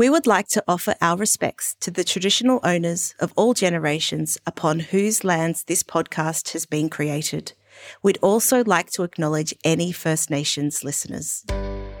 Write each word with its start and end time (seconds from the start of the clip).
We 0.00 0.08
would 0.08 0.26
like 0.26 0.48
to 0.52 0.64
offer 0.66 0.94
our 1.02 1.18
respects 1.18 1.76
to 1.80 1.90
the 1.90 2.04
traditional 2.04 2.58
owners 2.64 3.14
of 3.20 3.34
all 3.36 3.52
generations 3.52 4.38
upon 4.46 4.80
whose 4.80 5.24
lands 5.24 5.64
this 5.64 5.82
podcast 5.82 6.54
has 6.54 6.64
been 6.64 6.88
created. 6.88 7.52
We'd 8.02 8.16
also 8.22 8.64
like 8.64 8.90
to 8.92 9.02
acknowledge 9.02 9.54
any 9.62 9.92
First 9.92 10.30
Nations 10.30 10.82
listeners. 10.82 11.44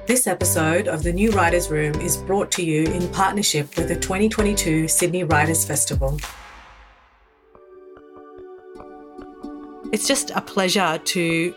This 0.06 0.26
episode 0.26 0.88
of 0.88 1.02
the 1.02 1.12
New 1.12 1.30
Writers 1.32 1.70
Room 1.70 1.94
is 1.96 2.16
brought 2.16 2.50
to 2.52 2.64
you 2.64 2.84
in 2.84 3.06
partnership 3.08 3.76
with 3.76 3.88
the 3.88 3.96
2022 3.96 4.88
Sydney 4.88 5.24
Writers 5.24 5.66
Festival. 5.66 6.18
It's 9.92 10.08
just 10.08 10.30
a 10.30 10.40
pleasure 10.40 10.98
to 11.04 11.54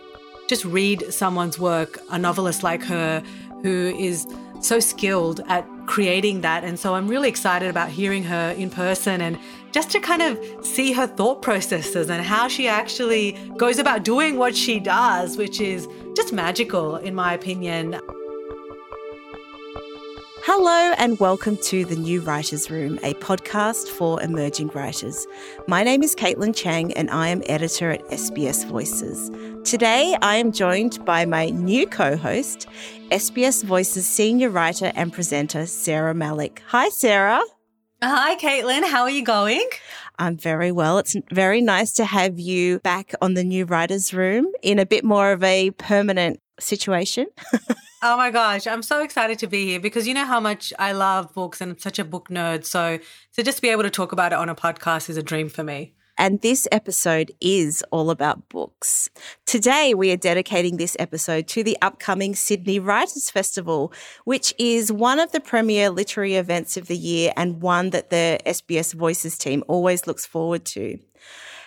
just 0.50 0.66
read 0.66 1.06
someone's 1.14 1.58
work, 1.58 2.02
a 2.12 2.20
novelist 2.20 2.64
like 2.64 2.84
her 2.84 3.24
who 3.62 3.96
is 3.98 4.28
so 4.60 4.82
skilled 4.82 5.40
at 5.48 5.66
creating 5.86 6.42
that. 6.42 6.64
And 6.64 6.80
so 6.80 6.96
I'm 6.96 7.08
really 7.08 7.30
excited 7.30 7.70
about 7.70 7.90
hearing 7.90 8.24
her 8.24 8.52
in 8.52 8.70
person 8.70 9.22
and 9.22 9.38
just 9.72 9.90
to 9.92 10.00
kind 10.00 10.22
of 10.22 10.40
see 10.66 10.94
her 10.94 11.08
thought 11.08 11.42
processes 11.42 12.10
and 12.10 12.24
how 12.24 12.48
she 12.48 12.68
actually 12.68 13.34
goes 13.58 13.80
about 13.80 14.04
doing 14.04 14.38
what 14.38 14.56
she 14.56 14.80
does, 14.80 15.38
which 15.38 15.60
is 15.60 15.88
just 16.16 16.32
magical, 16.34 16.98
in 16.98 17.16
my 17.16 17.34
opinion. 17.34 18.00
Hello, 20.46 20.94
and 20.98 21.18
welcome 21.22 21.56
to 21.64 21.86
the 21.86 21.96
New 21.96 22.20
Writers 22.20 22.70
Room, 22.70 23.00
a 23.02 23.14
podcast 23.14 23.88
for 23.88 24.22
emerging 24.22 24.72
writers. 24.74 25.26
My 25.70 25.86
name 25.86 26.04
is 26.04 26.16
Caitlin 26.16 26.54
Chang, 26.54 26.92
and 26.96 27.10
I 27.10 27.30
am 27.30 27.42
editor 27.46 27.92
at 27.92 28.04
SBS 28.10 28.68
Voices. 28.68 29.32
Today, 29.64 30.18
I 30.22 30.36
am 30.36 30.52
joined 30.52 31.06
by 31.06 31.24
my 31.24 31.52
new 31.52 31.88
co 31.88 32.18
host, 32.18 32.68
SBS 33.10 33.64
Voices 33.64 34.06
senior 34.06 34.50
writer 34.50 34.92
and 34.96 35.14
presenter, 35.14 35.66
Sarah 35.66 36.14
Malik. 36.14 36.62
Hi, 36.68 36.90
Sarah. 36.90 37.42
Hi, 38.04 38.36
Caitlin. 38.36 38.84
How 38.84 39.04
are 39.04 39.10
you 39.10 39.24
going? 39.24 39.66
I'm 40.20 40.36
very 40.36 40.74
well. 40.74 40.98
It's 40.98 41.16
very 41.32 41.62
nice 41.62 41.94
to 41.94 42.04
have 42.04 42.38
you 42.38 42.80
back 42.80 43.14
on 43.22 43.36
the 43.36 43.46
New 43.46 43.64
Writers 43.64 44.14
Room 44.14 44.52
in 44.62 44.78
a 44.78 44.86
bit 44.86 45.06
more 45.06 45.32
of 45.32 45.42
a 45.42 45.72
permanent 45.72 46.42
situation. 46.60 47.28
oh 48.04 48.18
my 48.18 48.30
gosh, 48.30 48.68
I'm 48.68 48.84
so 48.84 49.02
excited 49.02 49.40
to 49.40 49.48
be 49.48 49.66
here 49.66 49.80
because 49.80 50.08
you 50.08 50.14
know 50.14 50.26
how 50.26 50.42
much 50.42 50.74
I 50.78 50.92
love 50.92 51.34
books 51.34 51.62
and 51.62 51.72
I'm 51.72 51.78
such 51.78 52.00
a 52.00 52.04
book 52.04 52.28
nerd. 52.28 52.66
So 52.66 53.00
to 53.36 53.44
just 53.44 53.62
be 53.62 53.70
able 53.70 53.84
to 53.84 53.90
talk 53.90 54.12
about 54.12 54.34
it 54.34 54.36
on 54.36 54.50
a 54.50 54.56
podcast 54.56 55.10
is 55.10 55.16
a 55.16 55.24
dream 55.24 55.48
for 55.48 55.64
me. 55.64 55.94
And 56.16 56.42
this 56.42 56.68
episode 56.72 57.32
is 57.42 57.84
all 57.90 58.12
about 58.12 58.48
books. 58.50 59.10
Today, 59.48 59.96
we 59.96 60.12
are 60.12 60.18
dedicating 60.18 60.78
this 60.78 60.96
episode 61.00 61.48
to 61.48 61.64
the 61.64 61.76
upcoming 61.82 62.36
Sydney 62.36 62.78
Writers 62.78 63.32
Festival, 63.32 63.92
which 64.24 64.54
is 64.60 64.92
one 64.92 65.20
of 65.20 65.32
the 65.32 65.40
premier 65.40 65.90
literary 65.90 66.36
events 66.36 66.78
of 66.78 66.86
the 66.86 66.98
year 66.98 67.34
and 67.36 67.64
one 67.64 67.90
that 67.92 68.12
the 68.12 68.40
SBS 68.46 68.94
Voices 68.94 69.40
team 69.40 69.64
always 69.68 70.06
looks 70.06 70.24
forward 70.24 70.66
to. 70.66 71.00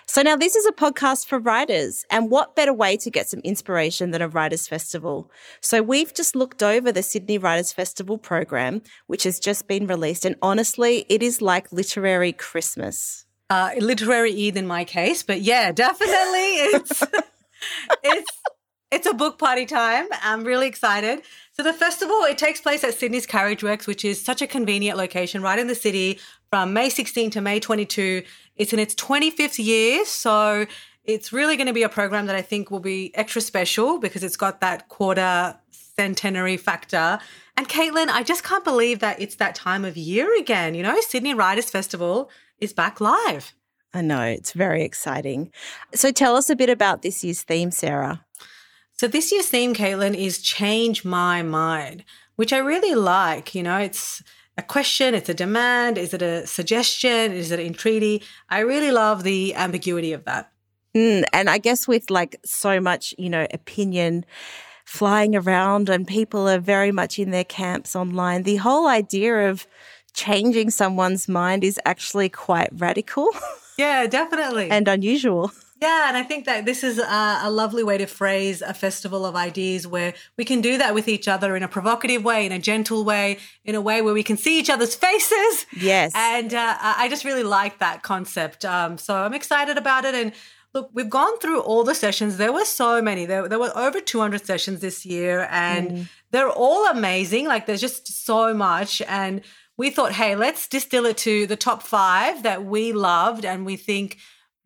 So 0.07 0.23
now 0.23 0.37
this 0.37 0.57
is 0.57 0.67
a 0.67 0.73
podcast 0.73 1.27
for 1.27 1.39
writers. 1.39 2.05
And 2.11 2.31
what 2.31 2.57
better 2.57 2.73
way 2.73 2.97
to 2.99 3.11
get 3.11 3.29
some 3.29 3.41
inspiration 3.41 4.13
than 4.13 4.23
a 4.23 4.29
writers 4.29 4.69
festival? 4.69 5.31
So 5.61 5.83
we've 5.83 6.15
just 6.15 6.37
looked 6.37 6.63
over 6.63 6.93
the 6.93 7.03
Sydney 7.03 7.39
Writers 7.39 7.73
Festival 7.73 8.17
program, 8.17 8.83
which 9.09 9.25
has 9.25 9.41
just 9.41 9.67
been 9.67 9.87
released. 9.87 10.25
And 10.25 10.37
honestly, 10.41 11.05
it 11.09 11.23
is 11.23 11.43
like 11.43 11.73
literary 11.73 12.33
Christmas 12.33 13.27
uh, 13.51 13.71
literary 13.79 14.49
Eid 14.49 14.57
in 14.57 14.67
my 14.67 14.85
case, 14.85 15.23
but 15.23 15.41
yeah, 15.41 15.73
definitely 15.73 16.15
it's 16.15 17.03
it's 18.03 18.31
it's 18.91 19.07
a 19.07 19.15
book 19.15 19.39
party 19.39 19.67
time. 19.67 20.07
I'm 20.23 20.45
really 20.45 20.69
excited. 20.69 21.23
So 21.53 21.63
the 21.63 21.73
festival 21.73 22.23
it 22.23 22.39
takes 22.39 22.61
place 22.61 22.85
at 22.85 22.95
Sydney's 22.95 23.27
Carriage 23.27 23.63
Works, 23.63 23.87
which 23.87 24.05
is 24.05 24.23
such 24.23 24.43
a 24.43 24.47
convenient 24.47 24.97
location 24.97 25.43
right 25.43 25.59
in 25.59 25.67
the 25.67 25.75
city 25.75 26.21
from 26.51 26.73
May 26.73 26.89
16 26.89 27.31
to 27.33 27.41
May 27.41 27.61
22. 27.61 28.23
It's 28.57 28.73
in 28.73 28.79
its 28.79 28.95
25th 28.95 29.63
year, 29.65 30.05
so 30.05 30.67
it's 31.05 31.33
really 31.33 31.57
going 31.57 31.69
to 31.69 31.73
be 31.73 31.83
a 31.83 31.89
program 31.89 32.27
that 32.27 32.37
I 32.37 32.43
think 32.43 32.71
will 32.71 32.81
be 32.81 33.13
extra 33.15 33.41
special 33.41 33.99
because 33.99 34.25
it's 34.25 34.37
got 34.37 34.61
that 34.61 34.89
quarter 34.89 35.57
centenary 35.71 36.57
factor. 36.57 37.19
And 37.57 37.69
Caitlin, 37.69 38.09
I 38.09 38.23
just 38.23 38.45
can't 38.45 38.65
believe 38.65 38.99
that 39.01 39.21
it's 39.21 39.37
that 39.37 39.55
time 39.55 39.85
of 39.85 39.97
year 39.97 40.39
again. 40.39 40.75
You 40.75 40.83
know, 40.83 41.01
Sydney 41.01 41.35
Writers 41.35 41.71
Festival 41.71 42.31
is 42.61 42.73
back 42.73 43.01
live. 43.01 43.55
I 43.95 44.03
know, 44.03 44.23
it's 44.23 44.53
very 44.53 44.83
exciting. 44.83 45.53
So 45.95 46.13
tell 46.13 46.37
us 46.37 46.51
a 46.51 46.57
bit 46.57 46.69
about 46.69 47.03
this 47.03 47.25
year's 47.25 47.43
theme, 47.43 47.71
Sarah. 47.71 48.25
So 48.93 49.07
this 49.07 49.33
year's 49.33 49.49
theme, 49.49 49.75
Caitlin, 49.75 50.15
is 50.15 50.43
Change 50.43 51.05
My 51.05 51.43
Mind, 51.43 52.05
which 52.35 52.53
I 52.53 52.59
really 52.59 52.95
like. 52.95 53.55
You 53.55 53.63
know, 53.63 53.79
it's 53.79 54.23
a 54.59 54.63
question, 54.63 55.15
it's 55.15 55.29
a 55.29 55.35
demand, 55.35 55.99
is 55.99 56.15
it 56.15 56.23
a 56.23 56.47
suggestion, 56.47 57.33
is 57.33 57.51
it 57.51 57.61
an 57.61 57.67
entreaty? 57.67 58.23
I 58.49 58.61
really 58.61 58.91
love 58.91 59.23
the 59.23 59.55
ambiguity 59.55 60.13
of 60.13 60.25
that. 60.25 60.51
Mm, 60.95 61.25
and 61.33 61.51
I 61.51 61.59
guess 61.59 61.87
with 61.87 62.11
like 62.11 62.37
so 62.45 62.81
much, 62.81 63.15
you 63.19 63.29
know, 63.29 63.47
opinion 63.53 64.25
flying 64.87 65.37
around 65.37 65.89
and 65.91 66.07
people 66.07 66.49
are 66.49 66.61
very 66.61 66.93
much 66.93 67.19
in 67.19 67.31
their 67.33 67.45
camps 67.45 67.95
online, 67.95 68.45
the 68.45 68.57
whole 68.57 68.87
idea 68.89 69.51
of 69.51 69.67
changing 70.15 70.71
someone's 70.71 71.29
mind 71.29 71.63
is 71.65 71.79
actually 71.85 72.29
quite 72.29 72.71
radical. 72.73 73.29
Yeah, 73.79 74.07
definitely. 74.07 74.71
and 74.71 74.89
unusual. 74.89 75.53
Yeah, 75.81 76.09
and 76.09 76.17
I 76.17 76.23
think 76.23 76.47
that 76.47 76.65
this 76.65 76.83
is 76.83 76.99
a, 76.99 77.41
a, 77.43 77.51
lovely 77.51 77.85
way 77.85 77.99
to 77.99 78.07
phrase 78.07 78.63
a 78.63 78.73
festival 78.73 79.27
of 79.27 79.37
ideas 79.37 79.87
where 79.87 80.15
we 80.39 80.45
can 80.45 80.63
do 80.63 80.79
that 80.79 80.95
with 80.95 81.07
each 81.07 81.29
other 81.29 81.55
in 81.55 81.63
a 81.63 81.69
provocative 81.69 82.25
way, 82.25 82.47
in 82.47 82.53
a 82.53 82.59
gentle 82.59 83.05
way, 83.05 83.39
in 83.63 83.75
a 83.75 83.81
way 83.81 84.01
where 84.01 84.15
we 84.15 84.23
can 84.23 84.39
see 84.39 84.59
each 84.59 84.71
other's 84.71 84.95
faces. 84.95 85.67
Yes. 85.79 86.13
And 86.15 86.55
uh, 86.55 86.77
I 86.81 87.09
just 87.11 87.25
really 87.27 87.43
like 87.43 87.79
that 87.81 88.03
concept. 88.03 88.65
Um, 88.65 88.97
so 88.97 89.17
I'm 89.17 89.35
excited 89.35 89.77
about 89.77 90.07
it. 90.07 90.15
And 90.15 90.33
look, 90.73 90.89
we've 90.95 91.11
gone 91.11 91.39
through 91.41 91.61
all 91.61 91.85
the 91.85 91.95
sessions. 91.95 92.39
There 92.39 92.55
were 92.55 92.65
so 92.65 93.03
many. 93.03 93.27
There, 93.27 93.47
there 93.47 93.59
were 93.59 93.77
over 93.77 94.01
200 94.01 94.47
sessions 94.47 94.81
this 94.81 95.05
year, 95.05 95.47
and 95.51 95.91
mm. 95.91 96.09
they're 96.31 96.49
all 96.49 96.87
amazing. 96.87 97.49
Like 97.49 97.67
there's 97.67 97.83
just 97.83 98.25
so 98.25 98.55
much. 98.55 99.03
And 99.03 99.43
we 99.77 99.91
thought, 99.91 100.13
hey, 100.13 100.37
let's 100.37 100.67
distill 100.69 101.05
it 101.05 101.19
to 101.19 101.47
the 101.47 101.57
top 101.57 101.83
five 101.83 102.45
that 102.45 102.65
we 102.65 102.95
loved 102.95 103.45
and 103.45 103.67
we 103.67 103.77
think 103.77 104.17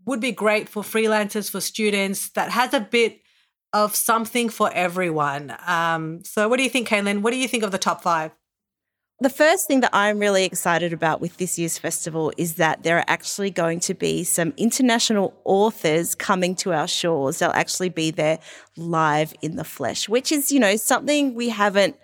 would 0.06 0.20
be 0.20 0.32
great 0.32 0.68
for 0.68 0.82
freelancers, 0.82 1.50
for 1.50 1.60
students, 1.60 2.30
that 2.30 2.50
has 2.50 2.74
a 2.74 2.80
bit 2.80 3.20
of 3.72 3.94
something 3.94 4.48
for 4.48 4.72
everyone. 4.72 5.56
Um, 5.66 6.24
so, 6.24 6.48
what 6.48 6.56
do 6.56 6.62
you 6.62 6.70
think, 6.70 6.88
Caitlin? 6.88 7.22
What 7.22 7.30
do 7.30 7.36
you 7.36 7.48
think 7.48 7.62
of 7.62 7.70
the 7.70 7.78
top 7.78 8.02
five? 8.02 8.32
The 9.22 9.28
first 9.28 9.66
thing 9.66 9.80
that 9.80 9.90
I'm 9.92 10.18
really 10.18 10.46
excited 10.46 10.94
about 10.94 11.20
with 11.20 11.36
this 11.36 11.58
year's 11.58 11.76
festival 11.76 12.32
is 12.38 12.54
that 12.54 12.84
there 12.84 12.96
are 12.96 13.04
actually 13.06 13.50
going 13.50 13.80
to 13.80 13.92
be 13.92 14.24
some 14.24 14.54
international 14.56 15.38
authors 15.44 16.14
coming 16.14 16.54
to 16.56 16.72
our 16.72 16.88
shores. 16.88 17.38
They'll 17.38 17.50
actually 17.50 17.90
be 17.90 18.10
there 18.10 18.38
live 18.78 19.34
in 19.42 19.56
the 19.56 19.64
flesh, 19.64 20.08
which 20.08 20.32
is, 20.32 20.50
you 20.50 20.58
know, 20.58 20.74
something 20.76 21.34
we 21.34 21.50
haven't 21.50 21.96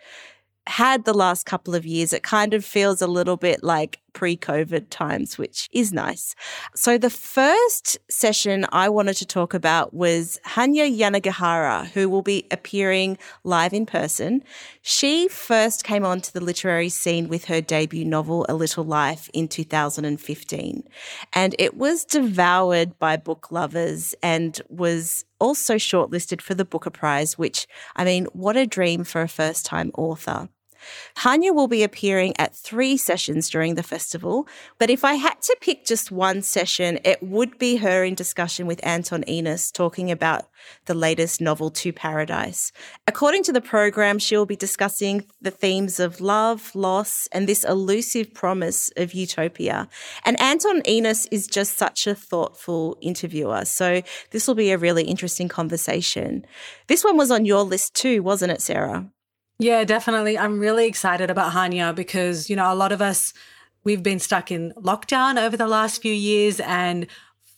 had 0.67 1.07
the 1.07 1.15
last 1.15 1.47
couple 1.47 1.75
of 1.75 1.87
years. 1.87 2.13
It 2.13 2.23
kind 2.23 2.53
of 2.53 2.67
feels 2.67 3.01
a 3.01 3.07
little 3.07 3.39
bit 3.39 3.65
like 3.65 3.99
pre 4.17 4.35
COVID 4.35 4.87
times, 4.89 5.37
which 5.37 5.69
is 5.73 5.93
nice. 5.93 6.35
So, 6.75 6.97
the 6.97 7.11
first 7.11 7.99
session 8.11 8.65
I 8.73 8.89
wanted 8.89 9.17
to 9.19 9.27
talk 9.27 9.53
about 9.53 9.93
was 9.93 10.41
Hanya 10.47 10.89
Yanagihara, 10.91 11.89
who 11.91 12.09
will 12.09 12.23
be 12.23 12.47
appearing 12.51 13.19
live 13.45 13.75
in 13.75 13.85
person. 13.85 14.43
She 14.81 15.29
first 15.29 15.85
came 15.85 16.05
onto 16.05 16.33
the 16.33 16.41
literary 16.41 16.89
scene 16.89 17.29
with 17.29 17.45
her 17.45 17.61
debut 17.61 18.07
novel, 18.07 18.47
A 18.49 18.55
Little 18.55 18.85
Life, 18.85 19.29
in 19.35 19.49
2015. 19.49 20.83
And 21.35 21.55
it 21.59 21.77
was 21.77 22.07
devoured 22.07 22.99
by 22.99 23.19
book 23.19 23.53
lovers 23.53 24.15
and 24.23 24.59
was 24.71 25.27
also 25.39 25.75
shortlisted 25.75 26.41
for 26.41 26.55
the 26.55 26.65
Booker 26.65 26.89
Prize, 26.89 27.37
which, 27.37 27.67
I 27.95 28.05
mean, 28.05 28.25
what 28.33 28.57
a 28.57 28.65
dream 28.65 29.05
for 29.05 29.21
a 29.21 29.29
first 29.29 29.67
time 29.67 29.91
author. 29.95 30.49
Hanya 31.19 31.55
will 31.55 31.69
be 31.69 31.83
appearing 31.83 32.35
at 32.39 32.55
three 32.55 32.97
sessions 32.97 33.49
during 33.51 33.75
the 33.75 33.83
festival, 33.83 34.47
but 34.79 34.91
if 34.91 35.05
I 35.05 35.15
had 35.15 35.41
to 35.43 35.57
pick 35.61 35.85
just 35.85 36.11
one 36.11 36.43
session, 36.43 36.99
it 37.05 37.23
would 37.23 37.59
be 37.59 37.77
her 37.77 38.05
in 38.05 38.15
discussion 38.15 38.67
with 38.67 38.85
Anton 38.85 39.25
Enus 39.29 39.73
talking 39.73 40.11
about 40.11 40.47
the 40.87 40.95
latest 40.95 41.41
novel 41.41 41.71
To 41.71 41.93
Paradise. 41.93 42.73
According 43.07 43.43
to 43.45 43.53
the 43.53 43.61
program, 43.61 44.19
she 44.19 44.37
will 44.37 44.47
be 44.47 44.57
discussing 44.57 45.27
the 45.41 45.51
themes 45.51 46.01
of 46.01 46.21
love, 46.21 46.75
loss, 46.75 47.29
and 47.33 47.49
this 47.49 47.65
elusive 47.65 48.33
promise 48.35 48.91
of 48.97 49.15
utopia. 49.15 49.89
And 50.25 50.41
Anton 50.41 50.83
Enus 50.83 51.27
is 51.31 51.47
just 51.47 51.77
such 51.77 52.07
a 52.07 52.15
thoughtful 52.15 52.97
interviewer. 53.01 53.65
So 53.65 54.03
this 54.31 54.47
will 54.47 54.55
be 54.55 54.71
a 54.71 54.79
really 54.79 55.05
interesting 55.05 55.49
conversation. 55.49 56.47
This 56.89 57.05
one 57.05 57.17
was 57.17 57.31
on 57.31 57.45
your 57.45 57.63
list 57.63 57.95
too, 57.95 58.23
wasn't 58.23 58.53
it, 58.53 58.63
Sarah? 58.63 59.11
Yeah, 59.59 59.85
definitely. 59.85 60.39
I'm 60.39 60.59
really 60.59 60.87
excited 60.87 61.31
about 61.31 61.53
Hanya 61.53 61.95
because, 61.95 62.51
you 62.51 62.57
know, 62.57 62.71
a 62.73 62.75
lot 62.75 62.93
of 62.93 63.01
us, 63.01 63.33
we've 63.85 64.03
been 64.03 64.19
stuck 64.19 64.51
in 64.51 64.73
lockdown 64.77 65.43
over 65.43 65.57
the 65.57 65.67
last 65.67 66.03
few 66.03 66.13
years. 66.13 66.61
And 66.61 67.07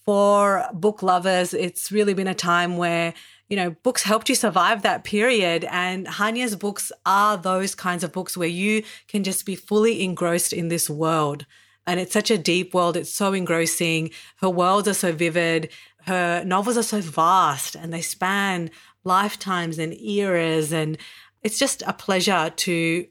for 0.05 0.69
book 0.73 1.03
lovers, 1.03 1.53
it's 1.53 1.91
really 1.91 2.15
been 2.15 2.29
a 2.29 2.35
time 2.35 2.77
where, 2.77 3.15
you 3.49 3.57
know, 3.57 3.71
books 3.83 4.05
helped 4.05 4.29
you 4.29 4.37
survive 4.37 4.83
that 4.83 5.03
period. 5.03 5.67
And 5.71 6.07
Hanya's 6.07 6.55
books 6.55 6.93
are 7.05 7.37
those 7.37 7.75
kinds 7.75 8.05
of 8.05 8.13
books 8.13 8.37
where 8.37 8.49
you 8.49 8.85
can 9.09 9.25
just 9.25 9.45
be 9.45 9.57
fully 9.57 10.03
engrossed 10.05 10.53
in 10.53 10.69
this 10.69 10.89
world. 10.89 11.47
And 11.85 11.99
it's 11.99 12.13
such 12.13 12.31
a 12.31 12.39
deep 12.39 12.75
world. 12.75 12.97
It's 12.97 13.11
so 13.11 13.33
engrossing. 13.33 14.11
Her 14.37 14.51
worlds 14.51 14.87
are 14.87 14.95
so 14.95 15.11
vivid. 15.11 15.71
Her 16.03 16.45
novels 16.45 16.77
are 16.77 16.83
so 16.83 17.01
vast 17.01 17.75
and 17.75 17.93
they 17.93 18.03
span 18.03 18.71
lifetimes 19.05 19.79
and 19.79 19.99
eras. 20.01 20.73
And 20.73 20.97
it's 21.43 21.59
just 21.59 21.83
a 21.87 21.93
pleasure 21.93 22.53
to 22.55 23.07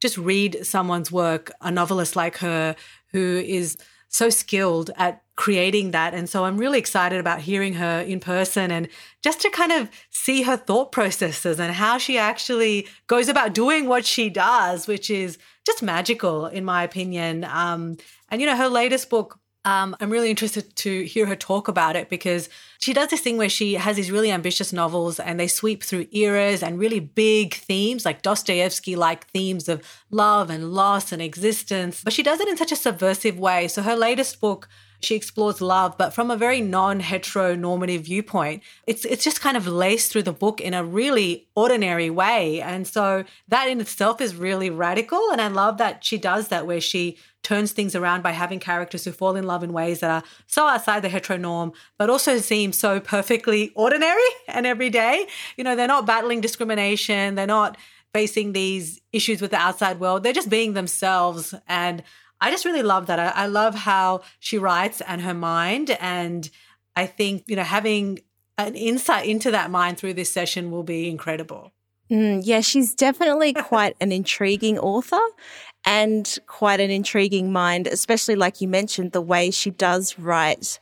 just 0.00 0.18
read 0.18 0.66
someone's 0.66 1.12
work, 1.12 1.52
a 1.60 1.70
novelist 1.70 2.16
like 2.16 2.38
her 2.38 2.74
who 3.12 3.42
is 3.44 3.76
so 4.08 4.28
skilled 4.28 4.90
at 4.96 5.22
creating 5.36 5.92
that. 5.92 6.12
And 6.12 6.28
so 6.28 6.44
I'm 6.44 6.58
really 6.58 6.78
excited 6.78 7.18
about 7.18 7.40
hearing 7.40 7.74
her 7.74 8.00
in 8.00 8.20
person 8.20 8.70
and 8.70 8.88
just 9.22 9.40
to 9.40 9.50
kind 9.50 9.72
of 9.72 9.88
see 10.10 10.42
her 10.42 10.56
thought 10.56 10.92
processes 10.92 11.58
and 11.58 11.72
how 11.72 11.98
she 11.98 12.18
actually 12.18 12.86
goes 13.06 13.28
about 13.28 13.54
doing 13.54 13.88
what 13.88 14.04
she 14.04 14.28
does, 14.28 14.86
which 14.86 15.08
is 15.08 15.38
just 15.64 15.82
magical, 15.82 16.46
in 16.46 16.64
my 16.64 16.82
opinion. 16.82 17.44
Um, 17.44 17.96
and, 18.28 18.40
you 18.40 18.46
know, 18.46 18.56
her 18.56 18.68
latest 18.68 19.08
book, 19.08 19.38
um, 19.64 19.96
I'm 20.00 20.10
really 20.10 20.30
interested 20.30 20.74
to 20.74 21.04
hear 21.04 21.26
her 21.26 21.36
talk 21.36 21.68
about 21.68 21.94
it 21.94 22.08
because 22.08 22.48
she 22.80 22.92
does 22.92 23.10
this 23.10 23.20
thing 23.20 23.36
where 23.36 23.48
she 23.48 23.74
has 23.74 23.94
these 23.94 24.10
really 24.10 24.32
ambitious 24.32 24.72
novels 24.72 25.20
and 25.20 25.38
they 25.38 25.46
sweep 25.46 25.84
through 25.84 26.08
eras 26.10 26.64
and 26.64 26.80
really 26.80 26.98
big 26.98 27.54
themes, 27.54 28.04
like 28.04 28.22
Dostoevsky 28.22 28.96
like 28.96 29.28
themes 29.28 29.68
of 29.68 29.82
love 30.10 30.50
and 30.50 30.72
loss 30.72 31.12
and 31.12 31.22
existence. 31.22 32.02
But 32.02 32.12
she 32.12 32.24
does 32.24 32.40
it 32.40 32.48
in 32.48 32.56
such 32.56 32.72
a 32.72 32.76
subversive 32.76 33.38
way. 33.38 33.68
So 33.68 33.82
her 33.82 33.94
latest 33.94 34.40
book, 34.40 34.68
she 35.00 35.14
explores 35.14 35.60
love, 35.60 35.96
but 35.96 36.12
from 36.12 36.30
a 36.30 36.36
very 36.36 36.60
non-heteronormative 36.60 38.00
viewpoint. 38.00 38.62
It's 38.86 39.04
it's 39.04 39.24
just 39.24 39.40
kind 39.40 39.56
of 39.56 39.66
laced 39.66 40.10
through 40.12 40.22
the 40.22 40.32
book 40.32 40.60
in 40.60 40.74
a 40.74 40.84
really 40.84 41.48
ordinary 41.54 42.10
way. 42.10 42.60
And 42.60 42.86
so 42.86 43.24
that 43.48 43.68
in 43.68 43.80
itself 43.80 44.20
is 44.20 44.34
really 44.34 44.70
radical. 44.70 45.30
And 45.30 45.40
I 45.40 45.48
love 45.48 45.78
that 45.78 46.04
she 46.04 46.18
does 46.18 46.48
that 46.48 46.66
where 46.66 46.80
she 46.80 47.16
turns 47.42 47.72
things 47.72 47.94
around 47.94 48.22
by 48.22 48.30
having 48.30 48.60
characters 48.60 49.04
who 49.04 49.12
fall 49.12 49.36
in 49.36 49.44
love 49.44 49.62
in 49.62 49.72
ways 49.72 50.00
that 50.00 50.10
are 50.10 50.22
so 50.46 50.66
outside 50.66 51.02
the 51.02 51.08
heteronorm, 51.08 51.74
but 51.98 52.08
also 52.08 52.38
seem 52.38 52.72
so 52.72 53.00
perfectly 53.00 53.72
ordinary 53.74 54.20
and 54.48 54.66
everyday. 54.66 55.26
You 55.56 55.64
know, 55.64 55.74
they're 55.74 55.88
not 55.88 56.06
battling 56.06 56.40
discrimination, 56.40 57.34
they're 57.34 57.46
not 57.46 57.76
facing 58.12 58.52
these 58.52 59.00
issues 59.12 59.40
with 59.40 59.50
the 59.50 59.56
outside 59.56 59.98
world, 59.98 60.22
they're 60.22 60.32
just 60.32 60.50
being 60.50 60.74
themselves. 60.74 61.54
And 61.66 62.02
I 62.40 62.50
just 62.50 62.64
really 62.64 62.82
love 62.82 63.06
that. 63.06 63.18
I, 63.18 63.44
I 63.44 63.46
love 63.46 63.74
how 63.74 64.22
she 64.38 64.58
writes 64.58 65.00
and 65.00 65.22
her 65.22 65.34
mind. 65.34 65.96
And 66.00 66.48
I 66.94 67.06
think, 67.06 67.44
you 67.46 67.56
know, 67.56 67.62
having 67.62 68.20
an 68.58 68.74
insight 68.74 69.26
into 69.26 69.50
that 69.50 69.70
mind 69.70 69.98
through 69.98 70.14
this 70.14 70.30
session 70.30 70.70
will 70.70 70.82
be 70.82 71.08
incredible. 71.08 71.72
Mm, 72.10 72.42
yeah, 72.44 72.60
she's 72.60 72.94
definitely 72.94 73.54
quite 73.54 73.96
an 74.00 74.12
intriguing 74.12 74.78
author 74.78 75.20
and 75.84 76.38
quite 76.46 76.80
an 76.80 76.90
intriguing 76.90 77.52
mind, 77.52 77.86
especially 77.86 78.36
like 78.36 78.60
you 78.60 78.68
mentioned, 78.68 79.12
the 79.12 79.20
way 79.20 79.50
she 79.50 79.70
does 79.70 80.18
write 80.18 80.78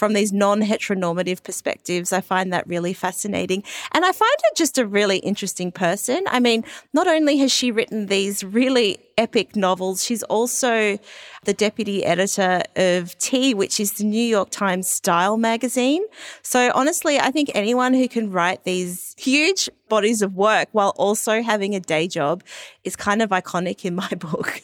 from 0.00 0.14
these 0.14 0.32
non 0.32 0.62
heteronormative 0.62 1.42
perspectives. 1.44 2.10
I 2.10 2.22
find 2.22 2.50
that 2.54 2.66
really 2.66 2.94
fascinating. 2.94 3.62
And 3.92 4.02
I 4.02 4.12
find 4.12 4.36
her 4.44 4.54
just 4.56 4.78
a 4.78 4.86
really 4.86 5.18
interesting 5.18 5.70
person. 5.70 6.24
I 6.28 6.40
mean, 6.40 6.64
not 6.94 7.06
only 7.06 7.36
has 7.36 7.52
she 7.52 7.70
written 7.70 8.06
these 8.06 8.42
really 8.42 8.96
epic 9.18 9.54
novels, 9.54 10.02
she's 10.02 10.22
also 10.22 10.98
the 11.44 11.52
deputy 11.52 12.02
editor 12.02 12.62
of 12.76 13.16
T, 13.18 13.52
which 13.52 13.78
is 13.78 13.92
the 13.98 14.04
New 14.04 14.24
York 14.24 14.48
Times 14.48 14.88
style 14.88 15.36
magazine. 15.36 16.02
So 16.40 16.72
honestly, 16.74 17.20
I 17.20 17.30
think 17.30 17.50
anyone 17.54 17.92
who 17.92 18.08
can 18.08 18.30
write 18.30 18.64
these 18.64 19.14
huge 19.18 19.68
bodies 19.90 20.22
of 20.22 20.34
work 20.34 20.68
while 20.72 20.94
also 20.96 21.42
having 21.42 21.74
a 21.74 21.80
day 21.80 22.08
job 22.08 22.42
is 22.84 22.96
kind 22.96 23.20
of 23.20 23.28
iconic 23.28 23.84
in 23.84 23.96
my 23.96 24.08
book. 24.18 24.62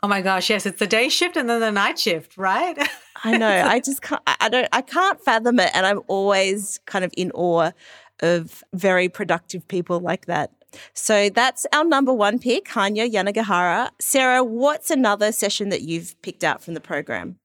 Oh 0.00 0.06
my 0.06 0.20
gosh, 0.20 0.48
yes, 0.48 0.64
it's 0.64 0.78
the 0.78 0.86
day 0.86 1.08
shift 1.08 1.36
and 1.36 1.50
then 1.50 1.58
the 1.58 1.72
night 1.72 1.98
shift, 1.98 2.36
right? 2.36 2.78
I 3.24 3.36
know. 3.36 3.48
I 3.66 3.80
just 3.80 4.02
can't 4.02 4.22
I 4.26 4.48
don't 4.48 4.68
I 4.72 4.82
can't 4.82 5.20
fathom 5.20 5.58
it 5.58 5.70
and 5.74 5.86
I'm 5.86 6.00
always 6.06 6.78
kind 6.86 7.04
of 7.04 7.12
in 7.16 7.30
awe 7.32 7.72
of 8.20 8.62
very 8.72 9.08
productive 9.08 9.66
people 9.66 9.98
like 10.00 10.26
that. 10.26 10.52
So 10.92 11.30
that's 11.30 11.66
our 11.72 11.84
number 11.84 12.12
one 12.12 12.38
pick, 12.38 12.66
Hanya 12.66 13.10
Yanagihara. 13.10 13.90
Sarah, 14.00 14.42
what's 14.42 14.90
another 14.90 15.32
session 15.32 15.68
that 15.68 15.82
you've 15.82 16.20
picked 16.22 16.44
out 16.44 16.62
from 16.62 16.74
the 16.74 16.80
program? 16.80 17.38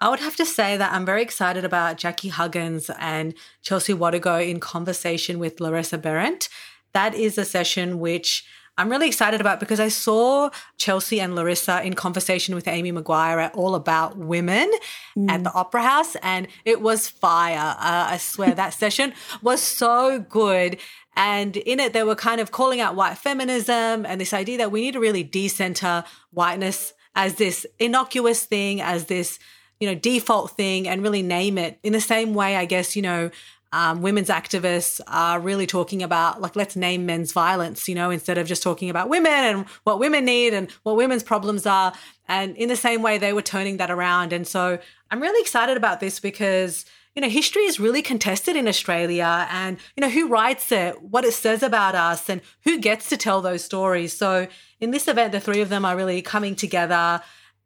I 0.00 0.10
would 0.10 0.20
have 0.20 0.36
to 0.36 0.46
say 0.46 0.76
that 0.76 0.92
I'm 0.92 1.04
very 1.04 1.22
excited 1.22 1.64
about 1.64 1.98
Jackie 1.98 2.28
Huggins 2.28 2.88
and 2.98 3.34
Chelsea 3.62 3.92
Watego 3.92 4.46
in 4.46 4.60
conversation 4.60 5.38
with 5.38 5.60
Larissa 5.60 5.98
Behrendt. 5.98 6.48
That 6.92 7.14
is 7.14 7.36
a 7.36 7.44
session 7.44 7.98
which 7.98 8.44
I'm 8.78 8.88
really 8.88 9.08
excited 9.08 9.40
about 9.40 9.58
because 9.58 9.80
I 9.80 9.88
saw 9.88 10.50
Chelsea 10.76 11.20
and 11.20 11.34
Larissa 11.34 11.82
in 11.82 11.94
conversation 11.94 12.54
with 12.54 12.68
Amy 12.68 12.92
McQuire 12.92 13.42
at 13.42 13.54
All 13.56 13.74
About 13.74 14.16
Women 14.16 14.70
mm. 15.16 15.28
at 15.28 15.42
the 15.42 15.52
Opera 15.52 15.82
House, 15.82 16.14
and 16.22 16.46
it 16.64 16.80
was 16.80 17.08
fire. 17.08 17.74
Uh, 17.76 18.06
I 18.10 18.18
swear 18.18 18.54
that 18.54 18.72
session 18.74 19.14
was 19.42 19.60
so 19.60 20.20
good. 20.20 20.78
And 21.16 21.56
in 21.56 21.80
it, 21.80 21.92
they 21.92 22.04
were 22.04 22.14
kind 22.14 22.40
of 22.40 22.52
calling 22.52 22.80
out 22.80 22.94
white 22.94 23.18
feminism 23.18 24.06
and 24.06 24.20
this 24.20 24.32
idea 24.32 24.58
that 24.58 24.70
we 24.70 24.80
need 24.80 24.92
to 24.92 25.00
really 25.00 25.24
decenter 25.24 26.04
whiteness 26.30 26.94
as 27.16 27.34
this 27.34 27.66
innocuous 27.80 28.44
thing, 28.44 28.80
as 28.80 29.06
this, 29.06 29.40
you 29.80 29.88
know, 29.88 29.96
default 29.96 30.52
thing, 30.52 30.86
and 30.86 31.02
really 31.02 31.22
name 31.22 31.58
it 31.58 31.80
in 31.82 31.92
the 31.92 32.00
same 32.00 32.32
way, 32.32 32.54
I 32.54 32.64
guess, 32.64 32.94
you 32.94 33.02
know, 33.02 33.30
um, 33.72 34.00
women's 34.00 34.28
activists 34.28 35.00
are 35.06 35.38
really 35.38 35.66
talking 35.66 36.02
about 36.02 36.40
like 36.40 36.56
let's 36.56 36.74
name 36.74 37.04
men's 37.04 37.32
violence 37.32 37.88
you 37.88 37.94
know 37.94 38.10
instead 38.10 38.38
of 38.38 38.46
just 38.46 38.62
talking 38.62 38.88
about 38.88 39.08
women 39.08 39.32
and 39.32 39.66
what 39.84 39.98
women 39.98 40.24
need 40.24 40.54
and 40.54 40.70
what 40.82 40.96
women's 40.96 41.22
problems 41.22 41.66
are. 41.66 41.92
And 42.26 42.56
in 42.56 42.68
the 42.68 42.76
same 42.76 43.02
way 43.02 43.18
they 43.18 43.32
were 43.32 43.42
turning 43.42 43.76
that 43.78 43.90
around. 43.90 44.32
And 44.32 44.46
so 44.46 44.78
i'm 45.10 45.20
really 45.20 45.40
excited 45.40 45.76
about 45.76 46.00
this 46.00 46.20
because 46.20 46.84
you 47.14 47.22
know 47.22 47.28
history 47.28 47.62
is 47.62 47.78
really 47.78 48.00
contested 48.00 48.56
in 48.56 48.68
australia. 48.68 49.46
And 49.50 49.76
you 49.96 50.00
know 50.00 50.10
who 50.10 50.28
writes 50.28 50.72
it 50.72 51.02
what 51.02 51.24
it 51.24 51.34
says 51.34 51.62
about 51.62 51.94
us 51.94 52.30
and 52.30 52.40
who 52.64 52.78
gets 52.78 53.08
to 53.10 53.16
tell 53.16 53.42
those 53.42 53.64
stories. 53.64 54.14
So 54.14 54.48
in 54.80 54.92
this 54.92 55.08
event 55.08 55.32
the 55.32 55.40
three 55.40 55.60
of 55.60 55.68
them 55.68 55.84
are 55.84 55.96
really 55.96 56.22
coming 56.22 56.56
together 56.56 57.20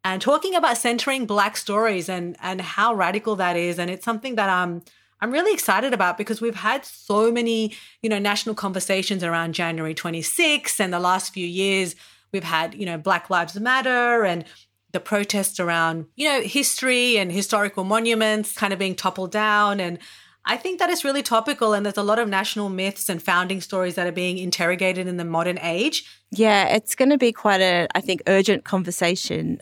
and 0.04 0.20
talking 0.20 0.56
about 0.56 0.78
centering 0.78 1.26
black 1.26 1.56
stories 1.56 2.08
and 2.08 2.36
and 2.42 2.60
how 2.60 2.92
radical 2.92 3.36
that 3.36 3.56
is. 3.56 3.78
And 3.78 3.88
it's 3.88 4.04
something 4.04 4.34
that 4.34 4.48
um 4.48 4.82
I'm 5.22 5.30
really 5.30 5.52
excited 5.52 5.94
about 5.94 6.18
because 6.18 6.40
we've 6.40 6.56
had 6.56 6.84
so 6.84 7.30
many, 7.30 7.76
you 8.02 8.10
know, 8.10 8.18
national 8.18 8.56
conversations 8.56 9.22
around 9.22 9.54
January 9.54 9.94
26th 9.94 10.80
and 10.80 10.92
the 10.92 10.98
last 10.98 11.32
few 11.32 11.46
years 11.46 11.94
we've 12.32 12.42
had, 12.42 12.74
you 12.74 12.84
know, 12.84 12.98
Black 12.98 13.30
Lives 13.30 13.58
Matter 13.58 14.24
and 14.24 14.44
the 14.90 14.98
protests 14.98 15.60
around, 15.60 16.06
you 16.16 16.28
know, 16.28 16.40
history 16.42 17.18
and 17.18 17.30
historical 17.30 17.84
monuments 17.84 18.52
kind 18.52 18.72
of 18.72 18.80
being 18.80 18.96
toppled 18.96 19.30
down 19.30 19.78
and 19.78 20.00
I 20.44 20.56
think 20.56 20.80
that 20.80 20.90
is 20.90 21.04
really 21.04 21.22
topical, 21.22 21.72
and 21.72 21.86
there's 21.86 21.96
a 21.96 22.02
lot 22.02 22.18
of 22.18 22.28
national 22.28 22.68
myths 22.68 23.08
and 23.08 23.22
founding 23.22 23.60
stories 23.60 23.94
that 23.94 24.08
are 24.08 24.12
being 24.12 24.38
interrogated 24.38 25.06
in 25.06 25.16
the 25.16 25.24
modern 25.24 25.56
age. 25.60 26.04
Yeah, 26.32 26.66
it's 26.66 26.96
going 26.96 27.10
to 27.10 27.16
be 27.18 27.30
quite 27.30 27.60
a, 27.60 27.86
I 27.94 28.00
think, 28.00 28.22
urgent 28.26 28.64
conversation. 28.64 29.60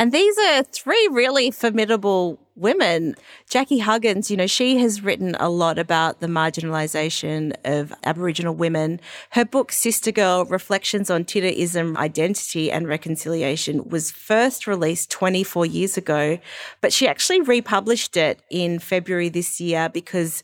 And 0.00 0.12
these 0.12 0.38
are 0.38 0.62
three 0.62 1.10
really 1.12 1.50
formidable 1.50 2.38
women. 2.56 3.16
Jackie 3.50 3.80
Huggins, 3.80 4.30
you 4.30 4.36
know, 4.38 4.46
she 4.46 4.78
has 4.78 5.02
written 5.02 5.36
a 5.38 5.50
lot 5.50 5.78
about 5.78 6.20
the 6.20 6.26
marginalisation 6.26 7.54
of 7.66 7.92
Aboriginal 8.02 8.54
women. 8.54 8.98
Her 9.32 9.44
book, 9.44 9.70
Sister 9.70 10.10
Girl 10.10 10.46
Reflections 10.46 11.10
on 11.10 11.26
Tiddaism, 11.26 11.98
Identity 11.98 12.72
and 12.72 12.88
Reconciliation, 12.88 13.90
was 13.90 14.10
first 14.10 14.66
released 14.66 15.10
24 15.10 15.66
years 15.66 15.98
ago, 15.98 16.38
but 16.80 16.94
she 16.94 17.06
actually 17.06 17.42
republished 17.42 18.16
it 18.16 18.40
in 18.48 18.78
February 18.78 19.28
this 19.28 19.60
year 19.60 19.90
because 19.90 20.42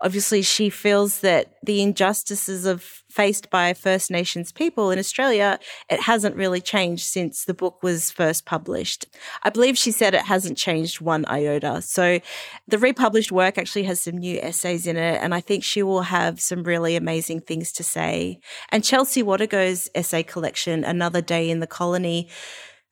obviously 0.00 0.42
she 0.42 0.70
feels 0.70 1.20
that 1.20 1.54
the 1.62 1.82
injustices 1.82 2.66
of 2.66 2.82
faced 3.08 3.48
by 3.48 3.72
First 3.72 4.10
Nations 4.10 4.52
people 4.52 4.90
in 4.90 4.98
Australia, 4.98 5.58
it 5.88 6.00
hasn't 6.00 6.36
really 6.36 6.60
changed 6.60 7.04
since 7.04 7.44
the 7.44 7.54
book 7.54 7.82
was 7.82 8.10
first 8.10 8.44
published. 8.44 9.06
I 9.42 9.50
believe 9.50 9.78
she 9.78 9.90
said 9.90 10.14
it 10.14 10.22
hasn't 10.22 10.58
changed 10.58 11.00
one 11.00 11.24
iota. 11.26 11.80
So 11.82 12.20
the 12.68 12.78
republished 12.78 13.32
work 13.32 13.56
actually 13.56 13.84
has 13.84 14.00
some 14.00 14.18
new 14.18 14.38
essays 14.40 14.86
in 14.86 14.96
it, 14.96 15.22
and 15.22 15.34
I 15.34 15.40
think 15.40 15.64
she 15.64 15.82
will 15.82 16.02
have 16.02 16.40
some 16.40 16.62
really 16.62 16.94
amazing 16.94 17.40
things 17.40 17.72
to 17.72 17.82
say. 17.82 18.38
And 18.70 18.84
Chelsea 18.84 19.22
Watego's 19.22 19.88
essay 19.94 20.22
collection, 20.22 20.84
Another 20.84 21.22
Day 21.22 21.48
in 21.48 21.60
the 21.60 21.66
Colony, 21.66 22.28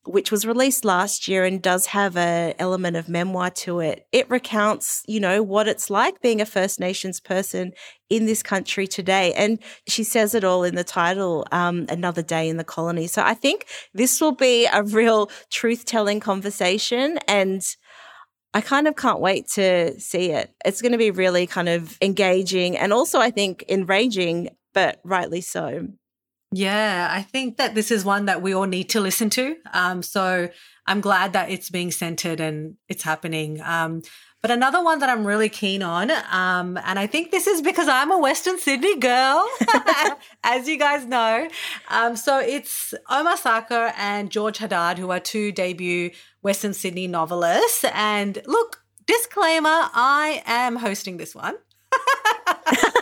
which 0.06 0.30
was 0.30 0.46
released 0.46 0.84
last 0.84 1.28
year 1.28 1.44
and 1.44 1.62
does 1.62 1.86
have 1.86 2.16
an 2.16 2.54
element 2.58 2.96
of 2.96 3.08
memoir 3.08 3.50
to 3.50 3.80
it. 3.80 4.06
It 4.12 4.28
recounts, 4.30 5.02
you 5.06 5.20
know, 5.20 5.42
what 5.42 5.68
it's 5.68 5.90
like 5.90 6.20
being 6.20 6.40
a 6.40 6.46
First 6.46 6.78
Nations 6.78 7.20
person 7.20 7.72
in 8.10 8.26
this 8.26 8.42
country 8.42 8.86
today. 8.86 9.32
And 9.34 9.58
she 9.88 10.04
says 10.04 10.34
it 10.34 10.44
all 10.44 10.62
in 10.64 10.74
the 10.74 10.84
title, 10.84 11.46
um, 11.52 11.86
Another 11.88 12.22
Day 12.22 12.48
in 12.48 12.56
the 12.56 12.64
Colony. 12.64 13.06
So 13.06 13.22
I 13.22 13.34
think 13.34 13.66
this 13.92 14.20
will 14.20 14.34
be 14.34 14.66
a 14.66 14.82
real 14.82 15.30
truth 15.50 15.84
telling 15.84 16.20
conversation. 16.20 17.18
And 17.26 17.62
I 18.52 18.60
kind 18.60 18.86
of 18.86 18.96
can't 18.96 19.20
wait 19.20 19.48
to 19.52 19.98
see 19.98 20.30
it. 20.30 20.54
It's 20.64 20.80
going 20.80 20.92
to 20.92 20.98
be 20.98 21.10
really 21.10 21.46
kind 21.46 21.68
of 21.68 21.98
engaging 22.00 22.76
and 22.76 22.92
also, 22.92 23.18
I 23.18 23.30
think, 23.30 23.64
enraging, 23.68 24.50
but 24.72 25.00
rightly 25.02 25.40
so. 25.40 25.88
Yeah, 26.56 27.08
I 27.10 27.22
think 27.22 27.56
that 27.56 27.74
this 27.74 27.90
is 27.90 28.04
one 28.04 28.26
that 28.26 28.40
we 28.40 28.54
all 28.54 28.66
need 28.66 28.88
to 28.90 29.00
listen 29.00 29.28
to. 29.30 29.56
Um, 29.72 30.04
so 30.04 30.48
I'm 30.86 31.00
glad 31.00 31.32
that 31.32 31.50
it's 31.50 31.68
being 31.68 31.90
centered 31.90 32.38
and 32.38 32.76
it's 32.88 33.02
happening. 33.02 33.60
Um, 33.60 34.02
but 34.40 34.52
another 34.52 34.80
one 34.80 35.00
that 35.00 35.08
I'm 35.08 35.26
really 35.26 35.48
keen 35.48 35.82
on, 35.82 36.12
um, 36.30 36.78
and 36.84 36.96
I 36.96 37.08
think 37.08 37.32
this 37.32 37.48
is 37.48 37.60
because 37.60 37.88
I'm 37.88 38.12
a 38.12 38.18
Western 38.18 38.56
Sydney 38.56 38.96
girl, 39.00 39.44
as 40.44 40.68
you 40.68 40.78
guys 40.78 41.04
know. 41.06 41.48
Um, 41.88 42.14
so 42.14 42.38
it's 42.38 42.94
Omar 43.10 43.36
Sakr 43.36 43.92
and 43.96 44.30
George 44.30 44.58
Haddad, 44.58 44.98
who 44.98 45.10
are 45.10 45.18
two 45.18 45.50
debut 45.50 46.12
Western 46.42 46.72
Sydney 46.72 47.08
novelists. 47.08 47.84
And 47.92 48.40
look, 48.46 48.84
disclaimer 49.06 49.88
I 49.92 50.44
am 50.46 50.76
hosting 50.76 51.16
this 51.16 51.34
one. 51.34 51.56